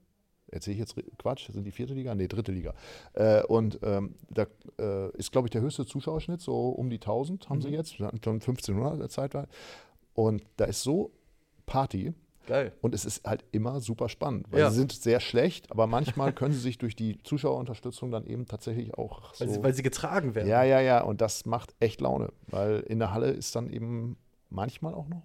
Erzähle 0.48 0.74
ich 0.74 0.80
jetzt 0.80 0.96
Quatsch? 1.18 1.50
Sind 1.50 1.64
die 1.64 1.72
vierte 1.72 1.94
Liga? 1.94 2.14
Nee, 2.14 2.28
dritte 2.28 2.52
Liga. 2.52 2.74
Äh, 3.14 3.44
und 3.46 3.80
ähm, 3.84 4.16
da 4.30 4.48
äh, 4.80 5.10
ist, 5.18 5.32
glaube 5.32 5.48
ich, 5.48 5.52
der 5.52 5.62
höchste 5.62 5.86
Zuschauerschnitt, 5.86 6.42
so 6.42 6.70
um 6.70 6.90
die 6.90 6.98
1000 6.98 7.50
haben 7.50 7.62
sie 7.62 7.70
Mhm. 7.70 7.74
jetzt. 7.76 8.00
Wir 8.00 8.08
hatten 8.08 8.20
schon 8.22 8.36
1500 8.36 9.00
der 9.00 9.10
Zeit. 9.10 9.34
Und 10.14 10.44
da 10.58 10.66
ist 10.66 10.84
so 10.84 11.12
Party. 11.66 12.14
Geil. 12.48 12.72
Und 12.82 12.96
es 12.96 13.06
ist 13.06 13.26
halt 13.26 13.44
immer 13.52 13.80
super 13.80 14.10
spannend, 14.10 14.48
weil 14.52 14.60
Ja. 14.62 14.70
sie 14.72 14.78
sind 14.78 14.92
sehr 14.92 15.20
schlecht, 15.20 15.72
aber 15.72 15.88
manchmal 15.88 16.34
können 16.34 16.54
sie 16.54 16.60
sich 16.60 16.78
durch 16.78 16.96
die 16.96 17.18
Zuschauerunterstützung 17.24 18.12
dann 18.12 18.26
eben 18.26 18.46
tatsächlich 18.48 18.94
auch 18.96 19.34
so. 19.34 19.46
Weil, 19.46 19.54
sie, 19.54 19.64
weil 19.64 19.74
sie 19.74 19.84
getragen 19.84 20.36
werden. 20.36 20.48
ja, 20.48 20.64
ja, 20.64 20.80
ja, 20.82 21.02
und 21.04 21.22
das 21.22 21.46
macht 21.46 21.76
echt 21.80 22.02
Laune, 22.02 22.32
weil 22.48 22.80
in 22.82 23.00
der 23.00 23.14
Halle 23.14 23.30
ist 23.32 23.56
dann 23.56 23.70
eben 23.70 24.18
manchmal 24.50 24.94
auch 24.94 25.08
noch 25.08 25.22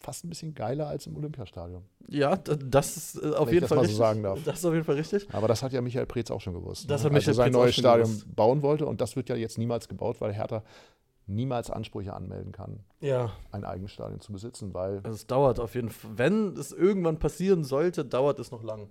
fast 0.00 0.24
ein 0.24 0.30
bisschen 0.30 0.54
geiler 0.54 0.86
als 0.88 1.06
im 1.06 1.14
Olympiastadion. 1.16 1.82
Ja, 2.08 2.34
das 2.36 2.96
ist 2.96 3.16
äh, 3.22 3.34
auf 3.34 3.48
Wenn 3.48 3.54
jeden 3.54 3.60
das 3.60 3.68
Fall 3.68 3.76
so 3.78 3.82
richtig. 3.82 3.98
sagen 3.98 4.22
darf. 4.22 4.42
Das 4.44 4.58
ist 4.60 4.64
auf 4.64 4.72
jeden 4.72 4.84
Fall 4.84 4.94
richtig. 4.96 5.26
Aber 5.32 5.46
das 5.46 5.62
hat 5.62 5.72
ja 5.74 5.82
Michael 5.82 6.06
Preetz 6.06 6.30
auch 6.30 6.40
schon 6.40 6.54
gewusst. 6.54 6.90
Das 6.90 7.02
ne? 7.02 7.04
hat 7.06 7.12
Michael 7.12 7.16
Als 7.18 7.28
er 7.28 7.34
sein 7.34 7.52
Preetz 7.52 7.60
neues 7.62 7.74
Stadion 7.76 8.08
gewusst. 8.08 8.34
bauen 8.34 8.62
wollte 8.62 8.86
und 8.86 9.00
das 9.02 9.14
wird 9.16 9.28
ja 9.28 9.36
jetzt 9.36 9.58
niemals 9.58 9.88
gebaut, 9.88 10.16
weil 10.20 10.32
Hertha 10.32 10.62
niemals 11.30 11.70
Ansprüche 11.70 12.12
anmelden 12.12 12.52
kann, 12.52 12.80
Ja, 13.00 13.32
ein 13.52 13.64
eigenes 13.64 13.92
Stadion 13.92 14.20
zu 14.20 14.32
besitzen, 14.32 14.74
weil 14.74 14.96
also 14.98 15.10
es 15.10 15.26
dauert 15.26 15.60
auf 15.60 15.74
jeden 15.74 15.90
Fall. 15.90 16.10
Wenn 16.16 16.56
es 16.56 16.72
irgendwann 16.72 17.18
passieren 17.18 17.64
sollte, 17.64 18.04
dauert 18.04 18.38
es 18.38 18.50
noch 18.50 18.62
lang. 18.62 18.88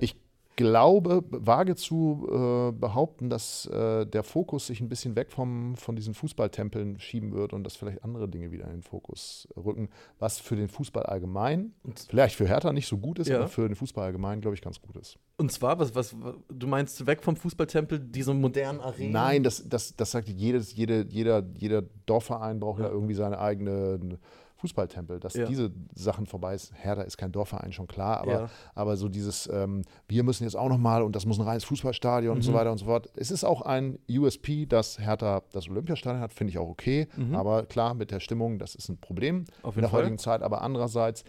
Ich 0.00 0.16
glaube, 0.60 1.24
wage 1.30 1.74
zu 1.74 2.26
äh, 2.30 2.72
behaupten, 2.72 3.30
dass 3.30 3.64
äh, 3.66 4.04
der 4.06 4.22
Fokus 4.22 4.66
sich 4.66 4.80
ein 4.82 4.88
bisschen 4.90 5.16
weg 5.16 5.30
vom, 5.32 5.74
von 5.76 5.96
diesen 5.96 6.12
Fußballtempeln 6.12 7.00
schieben 7.00 7.32
wird 7.32 7.54
und 7.54 7.64
dass 7.64 7.76
vielleicht 7.76 8.04
andere 8.04 8.28
Dinge 8.28 8.52
wieder 8.52 8.64
in 8.66 8.72
den 8.72 8.82
Fokus 8.82 9.48
rücken, 9.56 9.88
was 10.18 10.38
für 10.38 10.56
den 10.56 10.68
Fußball 10.68 11.04
allgemein, 11.04 11.72
Und- 11.82 12.00
vielleicht 12.10 12.36
für 12.36 12.46
Hertha 12.46 12.72
nicht 12.74 12.86
so 12.86 12.98
gut 12.98 13.18
ist, 13.18 13.28
Ja. 13.28 13.38
aber 13.38 13.48
für 13.48 13.66
den 13.66 13.74
Fußball 13.74 14.04
allgemein, 14.04 14.42
glaube 14.42 14.54
ich, 14.54 14.60
ganz 14.60 14.80
gut 14.82 14.96
ist. 14.96 15.18
Und 15.38 15.50
zwar, 15.50 15.78
was, 15.78 15.94
was, 15.94 16.14
du 16.52 16.66
meinst 16.66 17.06
weg 17.06 17.22
vom 17.22 17.36
Fußballtempel, 17.36 17.98
diese 17.98 18.34
modernen 18.34 18.80
Arenen? 18.80 19.12
Nein, 19.12 19.42
das, 19.42 19.66
das, 19.66 19.96
das 19.96 20.10
sagt 20.10 20.28
jedes, 20.28 20.76
jede, 20.76 21.06
jeder, 21.08 21.42
jeder 21.56 21.82
Dorfverein 22.04 22.60
braucht 22.60 22.80
ja. 22.80 22.86
Ja. 22.86 22.92
irgendwie 22.92 23.14
seine 23.14 23.38
eigene 23.38 24.18
Fußballtempel. 24.60 25.20
Dass 25.20 25.34
Ja. 25.34 25.46
diese 25.46 25.70
Sachen 25.94 26.26
vorbei 26.26 26.54
ist. 26.54 26.72
Hertha 26.74 27.02
ist 27.02 27.16
kein 27.16 27.32
Dorfverein, 27.32 27.72
schon 27.72 27.86
klar, 27.86 28.18
aber, 28.20 28.32
Ja. 28.32 28.50
aber 28.74 28.96
so 28.96 29.08
dieses, 29.08 29.48
ähm, 29.52 29.82
wir 30.08 30.22
müssen 30.22 30.44
jetzt 30.44 30.56
auch 30.56 30.68
nochmal 30.68 31.02
und 31.02 31.16
das 31.16 31.26
muss 31.26 31.38
ein 31.38 31.44
reines 31.46 31.64
Fußballstadion 31.64 32.36
und 32.36 32.42
so 32.42 32.50
Mhm. 32.52 32.54
weiter 32.56 32.72
und 32.72 32.78
so 32.78 32.84
fort. 32.86 33.08
Es 33.16 33.30
ist 33.30 33.44
auch 33.44 33.62
ein 33.62 33.98
USP, 34.10 34.66
dass 34.66 34.98
Hertha 34.98 35.42
das 35.52 35.68
Olympiastadion 35.68 36.20
hat, 36.22 36.32
finde 36.32 36.50
ich 36.52 36.58
auch 36.58 36.68
okay. 36.68 37.08
Mhm. 37.16 37.34
Aber 37.34 37.64
klar, 37.66 37.94
mit 37.94 38.10
der 38.10 38.20
Stimmung, 38.20 38.58
das 38.58 38.74
ist 38.74 38.88
ein 38.88 38.98
Problem 38.98 39.44
Auf 39.62 39.76
in 39.76 39.80
der 39.82 39.90
Fall. 39.90 40.00
heutigen 40.02 40.18
Zeit. 40.18 40.42
Aber 40.42 40.62
andererseits, 40.62 41.24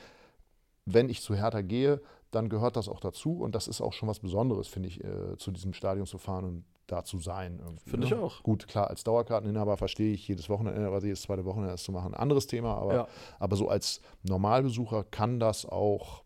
wenn 0.86 1.10
ich 1.10 1.22
zu 1.22 1.36
Hertha 1.36 1.62
gehe, 1.62 2.02
dann 2.32 2.50
gehört 2.50 2.76
das 2.78 2.88
auch 2.88 3.00
dazu 3.00 3.40
und 3.40 3.56
das 3.56 3.68
ist 3.68 3.82
auch 3.82 3.94
schon 3.94 4.08
was 4.08 4.20
Besonderes, 4.20 4.68
finde 4.68 4.88
ich, 4.90 5.04
äh, 5.04 5.36
zu 5.38 5.52
diesem 5.52 5.74
Stadion 5.74 6.06
zu 6.06 6.18
fahren 6.18 6.46
und 6.46 6.64
da 6.92 7.04
zu 7.04 7.20
sein. 7.20 7.60
Finde 7.86 8.08
ich 8.08 8.14
auch. 8.14 8.44
Gut, 8.44 8.68
klar, 8.68 8.90
als 8.90 9.04
Dauerkarteninhaber 9.04 9.78
verstehe 9.78 10.14
ich 10.14 10.28
jedes 10.28 10.50
Wochenende 10.50 10.88
oder 10.90 11.04
jedes 11.04 11.22
zweite 11.24 11.46
Wochenende 11.46 11.72
das 11.72 11.84
zu 11.84 11.92
machen. 11.92 12.14
Ein 12.14 12.20
anderes 12.20 12.48
Thema, 12.48 12.76
aber, 12.78 12.94
Ja. 12.94 13.08
aber 13.40 13.56
so 13.56 13.70
als 13.70 14.02
Normalbesucher 14.24 15.04
kann 15.06 15.40
das 15.40 15.66
auch 15.66 16.24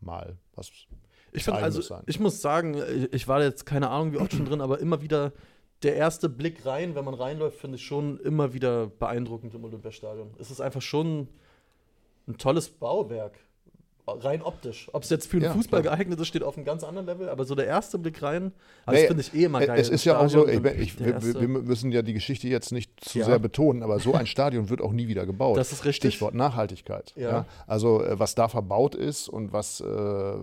mal 0.00 0.36
was. 0.54 0.70
Ich 1.32 1.44
finde, 1.44 1.60
also, 1.62 1.80
sein. 1.82 2.02
ich 2.06 2.20
muss 2.20 2.40
sagen, 2.40 2.74
ich- 2.74 3.12
ich 3.12 3.28
war 3.28 3.42
jetzt 3.42 3.66
keine 3.66 3.90
Ahnung, 3.90 4.12
wie 4.12 4.18
oft 4.18 4.32
schon 4.32 4.46
drin, 4.46 4.60
aber 4.60 4.78
immer 4.78 5.02
wieder 5.02 5.32
der 5.82 5.94
erste 5.96 6.28
Blick 6.28 6.64
rein, 6.66 6.94
wenn 6.94 7.04
man 7.04 7.14
reinläuft, 7.14 7.58
finde 7.60 7.76
ich 7.76 7.84
schon 7.84 8.18
immer 8.20 8.52
wieder 8.52 8.86
beeindruckend 8.86 9.54
im 9.54 9.64
Olympiastadion. 9.64 10.34
Es 10.38 10.50
ist 10.50 10.60
einfach 10.60 10.82
schon 10.82 11.28
ein 12.26 12.36
tolles 12.38 12.68
Bauwerk. 12.68 13.38
Rein 14.14 14.42
optisch. 14.42 14.88
Ob 14.92 15.02
es 15.02 15.10
jetzt 15.10 15.26
für 15.28 15.38
den 15.38 15.44
Ja, 15.44 15.52
Fußball 15.52 15.82
klar. 15.82 15.96
geeignet 15.96 16.20
ist, 16.20 16.28
steht 16.28 16.42
auf 16.42 16.56
einem 16.56 16.64
ganz 16.64 16.84
anderen 16.84 17.06
Level, 17.06 17.28
aber 17.28 17.44
so 17.44 17.54
der 17.54 17.66
erste 17.66 17.98
Blick 17.98 18.22
rein, 18.22 18.52
aber 18.84 18.96
Nee, 18.96 19.02
das 19.02 19.06
finde 19.08 19.22
ich 19.22 19.34
eh 19.34 19.44
immer 19.44 19.64
geil. 19.64 19.78
Es 19.80 19.88
ist 19.88 20.04
ja 20.04 20.18
auch 20.18 20.28
so, 20.28 20.46
ich, 20.48 20.64
ich, 20.64 20.98
wir, 20.98 21.22
wir 21.22 21.48
müssen 21.48 21.92
ja 21.92 22.02
die 22.02 22.12
Geschichte 22.14 22.48
jetzt 22.48 22.72
nicht 22.72 22.87
zu 23.00 23.18
Ja. 23.18 23.24
sehr 23.24 23.38
betonen, 23.38 23.82
aber 23.82 23.98
so 23.98 24.14
ein 24.14 24.26
Stadion 24.26 24.70
wird 24.70 24.80
auch 24.80 24.92
nie 24.92 25.08
wieder 25.08 25.26
gebaut. 25.26 25.56
Das 25.56 25.72
ist 25.72 25.84
richtig. 25.84 26.14
Stichwort 26.14 26.34
Nachhaltigkeit. 26.34 27.12
Ja. 27.16 27.30
Ja. 27.30 27.46
Also 27.66 28.02
äh, 28.02 28.18
was 28.18 28.34
da 28.34 28.48
verbaut 28.48 28.94
ist 28.94 29.28
und 29.28 29.52
was 29.52 29.80
äh, 29.80 29.84
äh, 29.84 30.38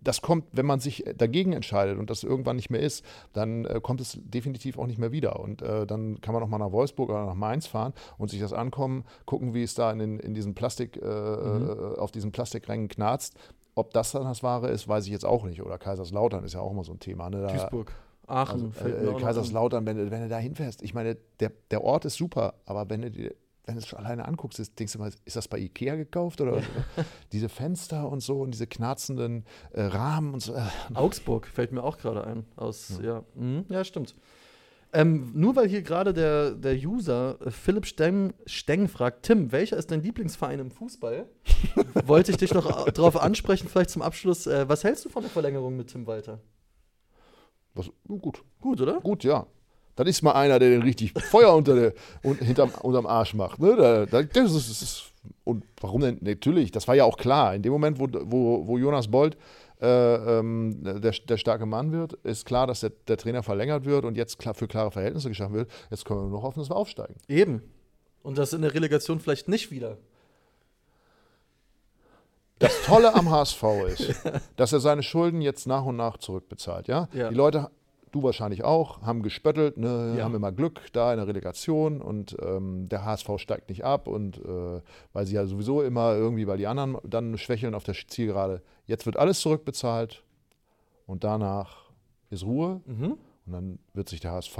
das 0.00 0.22
kommt, 0.22 0.44
wenn 0.52 0.66
man 0.66 0.80
sich 0.80 1.04
dagegen 1.16 1.52
entscheidet 1.52 1.98
und 1.98 2.10
das 2.10 2.24
irgendwann 2.24 2.56
nicht 2.56 2.70
mehr 2.70 2.80
ist, 2.80 3.04
dann 3.32 3.64
äh, 3.66 3.80
kommt 3.82 4.00
es 4.00 4.18
definitiv 4.22 4.78
auch 4.78 4.86
nicht 4.86 4.98
mehr 4.98 5.12
wieder. 5.12 5.40
Und 5.40 5.62
äh, 5.62 5.86
dann 5.86 6.20
kann 6.20 6.34
man 6.34 6.42
auch 6.42 6.48
mal 6.48 6.58
nach 6.58 6.72
Wolfsburg 6.72 7.10
oder 7.10 7.26
nach 7.26 7.34
Mainz 7.34 7.66
fahren 7.66 7.92
und 8.18 8.30
sich 8.30 8.40
das 8.40 8.52
ankommen, 8.52 9.04
gucken, 9.26 9.54
wie 9.54 9.62
es 9.62 9.74
da 9.74 9.90
in, 9.92 9.98
den, 9.98 10.18
in 10.18 10.34
diesen 10.34 10.54
Plastik, 10.54 10.96
äh, 10.96 11.06
mhm. 11.06 11.96
auf 11.96 12.10
diesen 12.10 12.32
Plastikrängen 12.32 12.88
knarzt. 12.88 13.36
Ob 13.74 13.92
das 13.92 14.12
dann 14.12 14.24
das 14.24 14.42
Wahre 14.42 14.68
ist, 14.68 14.86
weiß 14.86 15.06
ich 15.06 15.12
jetzt 15.12 15.24
auch 15.24 15.44
nicht. 15.44 15.62
Oder 15.62 15.78
Kaiserslautern 15.78 16.44
ist 16.44 16.52
ja 16.52 16.60
auch 16.60 16.72
immer 16.72 16.84
so 16.84 16.92
ein 16.92 17.00
Thema. 17.00 17.30
Ne? 17.30 17.42
Da, 17.42 17.48
Duisburg. 17.48 17.92
Aachen, 18.26 18.72
also, 18.78 19.16
äh, 19.16 19.20
Kaiserslautern, 19.20 19.84
wenn, 19.86 20.10
wenn 20.10 20.22
du 20.22 20.28
da 20.28 20.38
hinfährst. 20.38 20.82
Ich 20.82 20.94
meine, 20.94 21.16
der, 21.40 21.52
der 21.70 21.82
Ort 21.82 22.04
ist 22.04 22.16
super, 22.16 22.54
aber 22.66 22.88
wenn 22.88 23.02
du 23.02 23.10
dir 23.10 23.34
wenn 23.64 23.76
du 23.76 23.80
es 23.80 23.94
alleine 23.94 24.26
anguckst, 24.26 24.58
ist, 24.58 24.78
denkst 24.78 24.92
du 24.94 24.98
mal, 24.98 25.12
ist 25.24 25.36
das 25.36 25.48
bei 25.48 25.58
Ikea 25.58 25.94
gekauft 25.94 26.40
oder 26.40 26.58
ja. 26.58 26.64
diese 27.32 27.48
Fenster 27.48 28.10
und 28.10 28.20
so 28.20 28.40
und 28.40 28.52
diese 28.52 28.66
knarzenden 28.66 29.44
äh, 29.72 29.82
Rahmen 29.82 30.34
und 30.34 30.40
so. 30.40 30.54
Äh. 30.54 30.62
Augsburg 30.94 31.46
fällt 31.46 31.72
mir 31.72 31.84
auch 31.84 31.98
gerade 31.98 32.24
ein. 32.24 32.44
Aus, 32.56 32.98
ja, 33.00 33.06
ja, 33.06 33.24
mhm. 33.34 33.64
ja 33.68 33.84
stimmt. 33.84 34.14
Ähm, 34.94 35.30
nur 35.34 35.56
weil 35.56 35.68
hier 35.68 35.80
gerade 35.80 36.12
der, 36.12 36.50
der 36.50 36.74
User 36.74 37.38
äh, 37.40 37.50
Philipp 37.50 37.86
Steng, 37.86 38.34
Steng 38.44 38.88
fragt, 38.88 39.22
Tim, 39.22 39.50
welcher 39.50 39.78
ist 39.78 39.90
dein 39.90 40.02
Lieblingsverein 40.02 40.58
im 40.58 40.70
Fußball? 40.70 41.26
Wollte 42.04 42.32
ich 42.32 42.36
dich 42.36 42.52
noch 42.52 42.86
äh, 42.86 42.92
darauf 42.92 43.16
ansprechen, 43.16 43.68
vielleicht 43.68 43.90
zum 43.90 44.02
Abschluss. 44.02 44.46
Äh, 44.46 44.68
was 44.68 44.84
hältst 44.84 45.04
du 45.04 45.08
von 45.08 45.22
der 45.22 45.30
Verlängerung 45.30 45.76
mit 45.76 45.88
Tim 45.88 46.06
Walter? 46.06 46.40
Was, 47.74 47.90
gut. 48.06 48.42
Gut, 48.60 48.80
oder? 48.80 49.00
Gut, 49.00 49.24
ja. 49.24 49.46
Das 49.96 50.08
ist 50.08 50.22
mal 50.22 50.32
einer, 50.32 50.58
der 50.58 50.70
den 50.70 50.82
richtig 50.82 51.12
Feuer 51.30 51.54
unter 51.54 51.74
der, 51.74 51.92
und, 52.22 52.38
hinterm, 52.38 52.70
unterm 52.82 53.06
Arsch 53.06 53.34
macht. 53.34 53.60
Ne? 53.60 53.76
Da, 53.76 54.06
da, 54.06 54.22
das 54.22 54.54
ist, 54.54 54.70
das 54.70 54.82
ist, 54.82 55.12
und 55.44 55.64
warum 55.80 56.00
denn? 56.00 56.18
Natürlich, 56.20 56.70
das 56.70 56.88
war 56.88 56.94
ja 56.94 57.04
auch 57.04 57.16
klar. 57.16 57.54
In 57.54 57.62
dem 57.62 57.72
Moment, 57.72 57.98
wo, 57.98 58.08
wo, 58.10 58.66
wo 58.66 58.78
Jonas 58.78 59.08
Bold 59.08 59.36
äh, 59.80 60.38
ähm, 60.38 60.78
der, 60.82 61.12
der 61.12 61.36
starke 61.36 61.66
Mann 61.66 61.92
wird, 61.92 62.14
ist 62.24 62.46
klar, 62.46 62.66
dass 62.66 62.80
der, 62.80 62.92
der 63.08 63.16
Trainer 63.16 63.42
verlängert 63.42 63.84
wird 63.84 64.04
und 64.04 64.16
jetzt 64.16 64.38
klar, 64.38 64.54
für 64.54 64.68
klare 64.68 64.90
Verhältnisse 64.90 65.28
geschaffen 65.28 65.54
wird. 65.54 65.70
Jetzt 65.90 66.04
können 66.04 66.20
wir 66.20 66.24
nur 66.24 66.38
noch 66.38 66.42
hoffen, 66.42 66.60
dass 66.60 66.70
wir 66.70 66.76
aufsteigen. 66.76 67.16
Eben. 67.28 67.62
Und 68.22 68.38
das 68.38 68.52
in 68.52 68.62
der 68.62 68.72
Relegation 68.72 69.18
vielleicht 69.18 69.48
nicht 69.48 69.70
wieder. 69.70 69.98
Das 72.62 72.82
Tolle 72.82 73.14
am 73.14 73.30
HSV 73.30 73.62
ist, 73.88 74.14
dass 74.56 74.72
er 74.72 74.80
seine 74.80 75.02
Schulden 75.02 75.42
jetzt 75.42 75.66
nach 75.66 75.84
und 75.84 75.96
nach 75.96 76.16
zurückbezahlt. 76.16 76.88
Ja? 76.88 77.08
ja. 77.12 77.28
Die 77.28 77.34
Leute 77.34 77.70
du 78.12 78.22
wahrscheinlich 78.22 78.62
auch, 78.62 79.02
haben 79.02 79.22
gespöttelt, 79.22 79.78
ne, 79.78 80.14
ja. 80.18 80.24
haben 80.24 80.34
immer 80.34 80.52
Glück 80.52 80.80
da 80.92 81.12
in 81.12 81.18
der 81.18 81.26
Relegation 81.26 82.00
und 82.00 82.36
ähm, 82.40 82.88
der 82.88 83.04
HSV 83.04 83.30
steigt 83.38 83.70
nicht 83.70 83.84
ab 83.84 84.06
und 84.06 84.38
äh, 84.38 84.80
weil 85.12 85.26
sie 85.26 85.34
ja 85.34 85.46
sowieso 85.46 85.82
immer 85.82 86.14
irgendwie, 86.14 86.46
weil 86.46 86.58
die 86.58 86.66
anderen 86.66 86.98
dann 87.04 87.36
schwächeln 87.38 87.74
auf 87.74 87.84
der 87.84 87.94
Zielgerade. 87.94 88.62
Jetzt 88.84 89.06
wird 89.06 89.16
alles 89.16 89.40
zurückbezahlt 89.40 90.22
und 91.06 91.24
danach 91.24 91.90
ist 92.30 92.44
Ruhe 92.44 92.82
mhm. 92.84 93.16
und 93.46 93.52
dann 93.52 93.78
wird 93.94 94.08
sich 94.08 94.20
der 94.20 94.32
HSV 94.32 94.56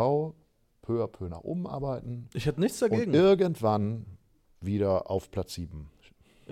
peu 0.81 1.05
à 1.05 1.07
peu 1.07 1.29
nach 1.29 1.43
oben 1.43 1.67
arbeiten. 1.67 2.29
Ich 2.35 2.47
hätte 2.47 2.61
nichts 2.61 2.79
dagegen. 2.81 3.11
Und 3.11 3.15
irgendwann 3.15 4.07
wieder 4.61 5.11
auf 5.11 5.31
Platz 5.31 5.55
7. 5.55 5.91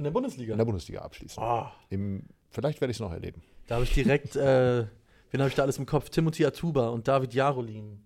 In 0.00 0.04
der 0.04 0.10
Bundesliga? 0.12 0.52
In 0.52 0.58
der 0.58 0.64
Bundesliga 0.64 1.02
abschließen. 1.02 1.42
Oh. 1.42 1.66
Im, 1.90 2.24
vielleicht 2.48 2.80
werde 2.80 2.90
ich 2.90 2.96
es 2.96 3.00
noch 3.00 3.12
erleben. 3.12 3.42
Da 3.66 3.74
habe 3.74 3.84
ich 3.84 3.92
direkt 3.92 4.34
äh, 4.34 4.86
Wen 5.30 5.40
habe 5.40 5.48
ich 5.48 5.54
da 5.54 5.62
alles 5.62 5.78
im 5.78 5.86
Kopf? 5.86 6.10
Timothy 6.10 6.44
Atuba 6.44 6.88
und 6.88 7.06
David 7.06 7.34
Jarolin 7.34 8.00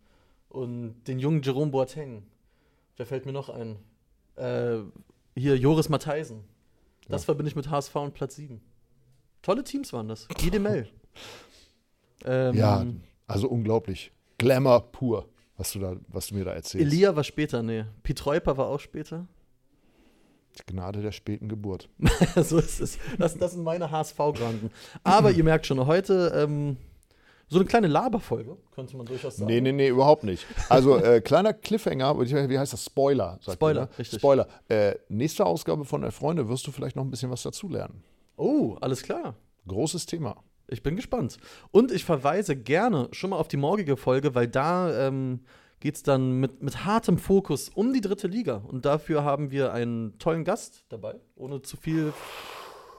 und 0.48 1.02
den 1.04 1.18
jungen 1.18 1.42
Jerome 1.42 1.70
Boateng. 1.70 2.24
Wer 2.96 3.07
fällt 3.07 3.26
mir 3.26 3.33
noch 3.33 3.48
ein? 3.48 3.78
Äh, 4.37 4.78
hier 5.35 5.57
Joris 5.57 5.88
Matheisen. 5.88 6.44
Das 7.09 7.22
ja. 7.22 7.26
verbinde 7.26 7.48
ich 7.48 7.57
mit 7.57 7.70
HSV 7.70 7.94
und 7.96 8.14
Platz 8.14 8.37
7. 8.37 8.61
Tolle 9.42 9.64
Teams 9.64 9.92
waren 9.92 10.09
das. 10.09 10.28
Mail. 10.61 10.88
ähm, 12.24 12.54
ja, 12.54 12.87
also 13.26 13.48
unglaublich. 13.48 14.12
Glamour 14.38 14.92
pur, 14.92 15.28
was 15.57 15.72
du, 15.72 15.78
da, 15.78 15.96
was 16.09 16.28
du 16.28 16.35
mir 16.35 16.44
da 16.44 16.52
erzählst. 16.52 16.87
Elia 16.87 17.16
war 17.16 17.24
später, 17.24 17.62
nee. 17.62 17.85
Pietreuper 18.02 18.57
war 18.57 18.66
auch 18.66 18.80
später. 18.80 19.26
Gnade 20.66 21.02
der 21.02 21.12
späten 21.12 21.48
Geburt. 21.48 21.88
so 22.36 22.58
ist 22.58 22.80
es. 22.80 22.98
Das, 23.18 23.36
das 23.36 23.52
sind 23.52 23.64
meine 23.64 23.90
HSV-Granden. 23.90 24.70
Aber 25.02 25.30
ihr 25.30 25.44
merkt 25.44 25.66
schon, 25.66 25.84
heute 25.86 26.32
ähm, 26.34 26.76
so 27.48 27.58
eine 27.58 27.66
kleine 27.66 27.88
Laberfolge, 27.88 28.56
könnte 28.74 28.96
man 28.96 29.06
durchaus 29.06 29.36
sagen. 29.36 29.50
Nee, 29.50 29.60
nee, 29.60 29.72
nee, 29.72 29.88
überhaupt 29.88 30.24
nicht. 30.24 30.46
Also, 30.68 30.96
äh, 30.96 31.20
kleiner 31.20 31.52
Cliffhanger, 31.52 32.18
wie 32.18 32.58
heißt 32.58 32.72
das? 32.72 32.84
Spoiler. 32.84 33.38
Spoiler, 33.42 33.82
ihr, 33.82 33.84
ne? 33.84 33.98
richtig. 33.98 34.18
Spoiler. 34.18 34.48
Äh, 34.68 34.94
nächste 35.08 35.44
Ausgabe 35.44 35.84
von 35.84 36.02
der 36.02 36.10
Freunde 36.10 36.48
wirst 36.48 36.66
du 36.66 36.72
vielleicht 36.72 36.96
noch 36.96 37.04
ein 37.04 37.10
bisschen 37.10 37.30
was 37.30 37.42
dazulernen. 37.42 38.02
Oh, 38.36 38.76
alles 38.80 39.02
klar. 39.02 39.34
Großes 39.68 40.06
Thema. 40.06 40.36
Ich 40.68 40.82
bin 40.82 40.96
gespannt. 40.96 41.36
Und 41.70 41.92
ich 41.92 42.04
verweise 42.04 42.56
gerne 42.56 43.08
schon 43.12 43.30
mal 43.30 43.36
auf 43.36 43.48
die 43.48 43.56
morgige 43.56 43.96
Folge, 43.96 44.34
weil 44.34 44.48
da 44.48 45.06
ähm, 45.08 45.40
geht 45.85 45.97
es 45.97 46.03
dann 46.03 46.40
mit, 46.40 46.62
mit 46.62 46.87
hartem 46.87 47.18
Fokus 47.18 47.68
um 47.68 47.92
die 47.92 48.01
dritte 48.01 48.27
Liga. 48.27 48.62
Und 48.66 48.87
dafür 48.87 49.23
haben 49.23 49.51
wir 49.51 49.75
einen 49.75 50.18
tollen 50.18 50.42
Gast 50.42 50.87
dabei, 50.88 51.16
ohne 51.37 51.61
zu 51.61 51.77
viel 51.77 52.14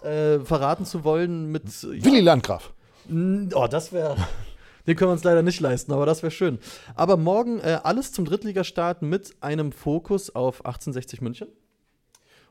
äh, 0.03 0.37
verraten 0.41 0.85
zu 0.85 1.03
wollen. 1.03 1.51
Mit, 1.51 1.63
Willi 1.81 2.17
ja, 2.17 2.23
Landgraf. 2.23 2.75
Oh, 3.09 3.65
das 3.67 3.91
wäre. 3.91 4.15
Den 4.85 4.95
können 4.95 5.09
wir 5.09 5.13
uns 5.13 5.23
leider 5.23 5.41
nicht 5.41 5.59
leisten, 5.61 5.93
aber 5.93 6.05
das 6.05 6.21
wäre 6.21 6.29
schön. 6.29 6.59
Aber 6.93 7.17
morgen 7.17 7.59
äh, 7.59 7.79
alles 7.81 8.11
zum 8.11 8.23
Drittligastart 8.23 9.01
mit 9.01 9.33
einem 9.41 9.71
Fokus 9.71 10.35
auf 10.35 10.57
1860 10.63 11.21
München. 11.21 11.47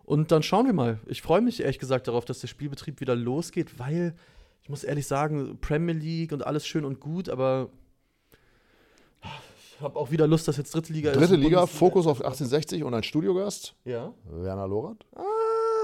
Und 0.02 0.32
dann 0.32 0.42
schauen 0.42 0.66
wir 0.66 0.72
mal. 0.72 0.98
Ich 1.06 1.22
freue 1.22 1.42
mich 1.42 1.60
ehrlich 1.60 1.78
gesagt 1.78 2.08
darauf, 2.08 2.24
dass 2.24 2.40
der 2.40 2.48
Spielbetrieb 2.48 3.00
wieder 3.00 3.14
losgeht, 3.14 3.78
weil 3.78 4.16
ich 4.62 4.68
muss 4.68 4.82
ehrlich 4.82 5.06
sagen, 5.06 5.58
Premier 5.60 5.94
League 5.94 6.32
und 6.32 6.44
alles 6.44 6.66
schön 6.66 6.84
und 6.84 6.98
gut, 6.98 7.28
aber 7.28 7.70
habe 9.80 9.98
auch 9.98 10.10
wieder 10.10 10.26
Lust, 10.26 10.48
dass 10.48 10.56
jetzt 10.56 10.74
Dritte 10.74 10.92
Liga 10.92 11.10
Dritte 11.10 11.24
ist. 11.24 11.30
Dritte 11.30 11.42
Liga, 11.42 11.66
Fokus 11.66 12.06
auf 12.06 12.18
1860 12.18 12.84
und 12.84 12.94
ein 12.94 13.02
Studiogast. 13.02 13.74
Ja. 13.84 14.12
Werner 14.30 14.66
Lorand. 14.66 15.04
Ah, 15.14 15.22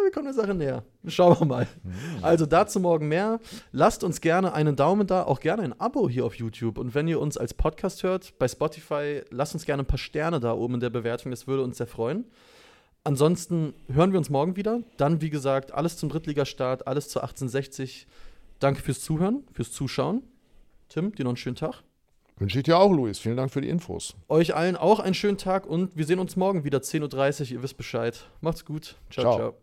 wir 0.02 0.10
kommen 0.10 0.26
der 0.26 0.34
Sache 0.34 0.54
näher. 0.54 0.82
Schauen 1.06 1.38
wir 1.38 1.46
mal. 1.46 1.68
Mhm. 1.82 1.92
Also 2.22 2.46
dazu 2.46 2.80
morgen 2.80 3.08
mehr. 3.08 3.40
Lasst 3.72 4.04
uns 4.04 4.20
gerne 4.20 4.52
einen 4.52 4.76
Daumen 4.76 5.06
da, 5.06 5.24
auch 5.24 5.40
gerne 5.40 5.62
ein 5.62 5.80
Abo 5.80 6.08
hier 6.08 6.24
auf 6.24 6.34
YouTube. 6.34 6.78
Und 6.78 6.94
wenn 6.94 7.08
ihr 7.08 7.20
uns 7.20 7.36
als 7.36 7.54
Podcast 7.54 8.02
hört, 8.02 8.38
bei 8.38 8.48
Spotify, 8.48 9.22
lasst 9.30 9.54
uns 9.54 9.64
gerne 9.64 9.82
ein 9.82 9.86
paar 9.86 9.98
Sterne 9.98 10.40
da 10.40 10.52
oben 10.52 10.74
in 10.74 10.80
der 10.80 10.90
Bewertung. 10.90 11.30
Das 11.30 11.46
würde 11.46 11.62
uns 11.62 11.78
sehr 11.78 11.86
freuen. 11.86 12.24
Ansonsten 13.02 13.74
hören 13.88 14.12
wir 14.12 14.18
uns 14.18 14.28
morgen 14.28 14.56
wieder. 14.56 14.80
Dann, 14.98 15.20
wie 15.20 15.30
gesagt, 15.30 15.72
alles 15.72 15.96
zum 15.96 16.10
Drittligastart, 16.10 16.86
alles 16.86 17.08
zu 17.08 17.20
1860. 17.20 18.06
Danke 18.58 18.82
fürs 18.82 19.00
Zuhören, 19.00 19.44
fürs 19.52 19.72
Zuschauen. 19.72 20.22
Tim, 20.88 21.14
dir 21.14 21.24
noch 21.24 21.30
einen 21.30 21.36
schönen 21.36 21.56
Tag. 21.56 21.82
Wünsche 22.40 22.58
ich 22.58 22.64
dir 22.64 22.78
auch, 22.78 22.90
Luis. 22.90 23.18
Vielen 23.18 23.36
Dank 23.36 23.52
für 23.52 23.60
die 23.60 23.68
Infos. 23.68 24.16
Euch 24.30 24.54
allen 24.54 24.74
auch 24.74 24.98
einen 24.98 25.12
schönen 25.12 25.36
Tag 25.36 25.66
und 25.66 25.94
wir 25.94 26.06
sehen 26.06 26.18
uns 26.18 26.36
morgen 26.36 26.64
wieder 26.64 26.78
10.30 26.78 27.40
Uhr. 27.40 27.50
Ihr 27.52 27.62
wisst 27.62 27.76
Bescheid. 27.76 28.26
Macht's 28.40 28.64
gut. 28.64 28.96
ciao. 29.10 29.24
ciao. 29.24 29.36
ciao. 29.36 29.54